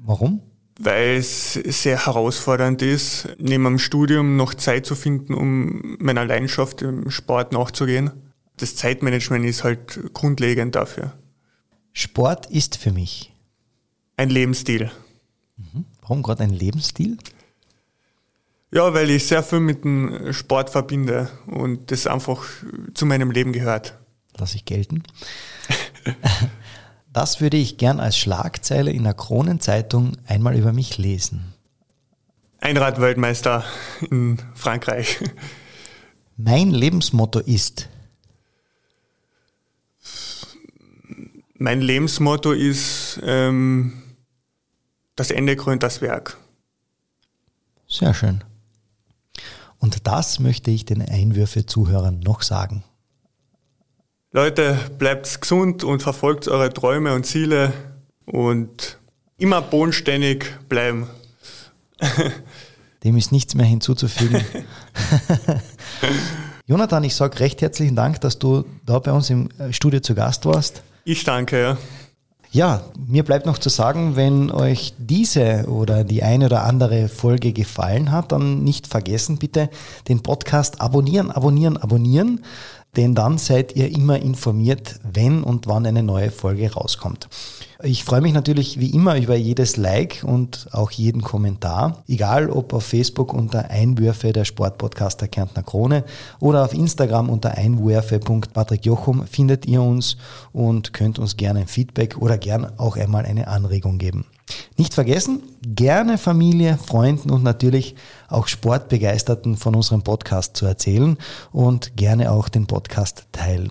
warum? 0.04 0.42
Weil 0.80 1.16
es 1.16 1.54
sehr 1.54 2.06
herausfordernd 2.06 2.82
ist, 2.82 3.28
neben 3.38 3.64
dem 3.64 3.78
Studium 3.78 4.36
noch 4.36 4.54
Zeit 4.54 4.86
zu 4.86 4.94
finden, 4.94 5.34
um 5.34 5.96
meiner 5.98 6.24
Leidenschaft 6.24 6.82
im 6.82 7.10
Sport 7.10 7.52
nachzugehen. 7.52 8.12
Das 8.58 8.76
Zeitmanagement 8.76 9.44
ist 9.44 9.64
halt 9.64 10.12
grundlegend 10.14 10.76
dafür. 10.76 11.14
Sport 11.92 12.46
ist 12.46 12.76
für 12.76 12.92
mich. 12.92 13.32
Ein 14.16 14.30
Lebensstil. 14.30 14.90
Warum 16.02 16.22
gerade 16.22 16.44
ein 16.44 16.50
Lebensstil? 16.50 17.18
Ja, 18.70 18.92
weil 18.94 19.10
ich 19.10 19.26
sehr 19.26 19.42
viel 19.42 19.60
mit 19.60 19.84
dem 19.84 20.32
Sport 20.32 20.70
verbinde 20.70 21.30
und 21.46 21.90
das 21.90 22.06
einfach 22.06 22.44
zu 22.94 23.06
meinem 23.06 23.30
Leben 23.30 23.52
gehört. 23.52 23.98
Lass 24.38 24.54
ich 24.54 24.64
gelten. 24.64 25.02
Das 27.10 27.40
würde 27.40 27.56
ich 27.56 27.78
gern 27.78 28.00
als 28.00 28.16
Schlagzeile 28.18 28.92
in 28.92 29.02
der 29.02 29.14
Kronenzeitung 29.14 30.12
einmal 30.26 30.54
über 30.56 30.72
mich 30.72 30.98
lesen. 30.98 31.54
Einradweltmeister 32.60 33.64
in 34.10 34.38
Frankreich. 34.54 35.18
Mein 36.36 36.70
Lebensmotto 36.70 37.40
ist, 37.40 37.88
Mein 41.60 41.80
Lebensmotto 41.80 42.52
ist, 42.52 43.20
ähm, 43.24 44.00
das 45.16 45.32
Ende 45.32 45.56
krönt 45.56 45.82
das 45.82 46.00
Werk. 46.00 46.36
sehr 47.88 48.14
schön. 48.14 48.44
Und 49.80 50.06
das 50.06 50.38
möchte 50.38 50.70
ich 50.70 50.84
den 50.84 51.02
Einwürfe-Zuhörern 51.02 52.20
noch 52.20 52.42
sagen. 52.42 52.84
Leute, 54.30 54.76
bleibt 54.98 55.40
gesund 55.40 55.84
und 55.84 56.02
verfolgt 56.02 56.48
eure 56.48 56.70
Träume 56.70 57.14
und 57.14 57.24
Ziele 57.24 57.72
und 58.26 58.98
immer 59.38 59.62
bodenständig 59.62 60.44
bleiben. 60.68 61.08
Dem 63.04 63.16
ist 63.16 63.32
nichts 63.32 63.54
mehr 63.54 63.64
hinzuzufügen. 63.64 64.44
Jonathan, 66.66 67.04
ich 67.04 67.14
sage 67.14 67.40
recht 67.40 67.62
herzlichen 67.62 67.96
Dank, 67.96 68.20
dass 68.20 68.38
du 68.38 68.66
da 68.84 68.98
bei 68.98 69.12
uns 69.12 69.30
im 69.30 69.48
äh, 69.58 69.72
Studio 69.72 70.00
zu 70.00 70.14
Gast 70.14 70.44
warst. 70.44 70.82
Ich 71.04 71.24
danke. 71.24 71.58
Ja. 71.58 71.78
Ja, 72.50 72.82
mir 72.96 73.24
bleibt 73.24 73.44
noch 73.44 73.58
zu 73.58 73.68
sagen, 73.68 74.16
wenn 74.16 74.50
euch 74.50 74.94
diese 74.96 75.66
oder 75.66 76.02
die 76.02 76.22
eine 76.22 76.46
oder 76.46 76.64
andere 76.64 77.08
Folge 77.08 77.52
gefallen 77.52 78.10
hat, 78.10 78.32
dann 78.32 78.64
nicht 78.64 78.86
vergessen 78.86 79.36
bitte 79.36 79.68
den 80.08 80.22
Podcast 80.22 80.80
abonnieren, 80.80 81.30
abonnieren, 81.30 81.76
abonnieren, 81.76 82.42
denn 82.96 83.14
dann 83.14 83.38
seid 83.38 83.76
ihr 83.76 83.90
immer 83.90 84.18
informiert, 84.20 85.00
wenn 85.02 85.42
und 85.42 85.66
wann 85.66 85.86
eine 85.86 86.02
neue 86.02 86.30
Folge 86.30 86.72
rauskommt. 86.72 87.28
Ich 87.84 88.02
freue 88.02 88.22
mich 88.22 88.32
natürlich 88.32 88.80
wie 88.80 88.90
immer 88.90 89.16
über 89.16 89.36
jedes 89.36 89.76
Like 89.76 90.24
und 90.26 90.66
auch 90.72 90.90
jeden 90.90 91.22
Kommentar, 91.22 92.02
egal 92.08 92.50
ob 92.50 92.72
auf 92.72 92.84
Facebook 92.84 93.32
unter 93.32 93.70
Einwürfe 93.70 94.32
der 94.32 94.44
Sportpodcaster 94.44 95.28
Kärntner 95.28 95.62
Krone 95.62 96.02
oder 96.40 96.64
auf 96.64 96.74
Instagram 96.74 97.30
unter 97.30 97.52
einwürfe.patrickjochum 97.52 99.28
findet 99.28 99.64
ihr 99.66 99.80
uns 99.80 100.16
und 100.52 100.92
könnt 100.92 101.20
uns 101.20 101.36
gerne 101.36 101.60
ein 101.60 101.68
Feedback 101.68 102.18
oder 102.18 102.36
gern 102.36 102.66
auch 102.78 102.96
einmal 102.96 103.24
eine 103.24 103.46
Anregung 103.46 103.98
geben. 103.98 104.26
Nicht 104.76 104.92
vergessen, 104.92 105.42
gerne 105.62 106.18
Familie, 106.18 106.78
Freunden 106.84 107.30
und 107.30 107.44
natürlich 107.44 107.94
auch 108.28 108.48
Sportbegeisterten 108.48 109.56
von 109.56 109.76
unserem 109.76 110.02
Podcast 110.02 110.56
zu 110.56 110.66
erzählen 110.66 111.16
und 111.52 111.96
gerne 111.96 112.32
auch 112.32 112.48
den 112.48 112.66
Podcast 112.66 113.26
teilen. 113.30 113.70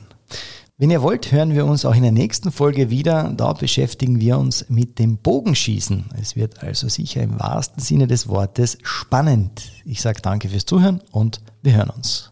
Wenn 0.80 0.91
ihr 0.91 1.01
wollt, 1.01 1.32
hören 1.32 1.55
wir 1.55 1.65
uns 1.65 1.86
auch 1.86 1.95
in 1.95 2.03
der 2.03 2.11
nächsten 2.11 2.51
Folge 2.51 2.91
wieder. 2.91 3.34
Da 3.36 3.51
beschäftigen 3.53 4.19
wir 4.19 4.38
uns 4.38 4.69
mit 4.69 4.99
dem 4.99 5.17
Bogenschießen. 5.17 6.11
Es 6.21 6.36
wird 6.36 6.61
also 6.61 6.88
sicher 6.88 7.23
im 7.23 7.39
wahrsten 7.39 7.82
Sinne 7.82 8.05
des 8.05 8.28
Wortes 8.28 8.78
spannend. 8.84 9.71
Ich 9.86 10.01
sage 10.01 10.21
danke 10.21 10.49
fürs 10.49 10.67
Zuhören 10.67 11.01
und 11.09 11.41
wir 11.63 11.73
hören 11.73 11.89
uns. 11.89 12.32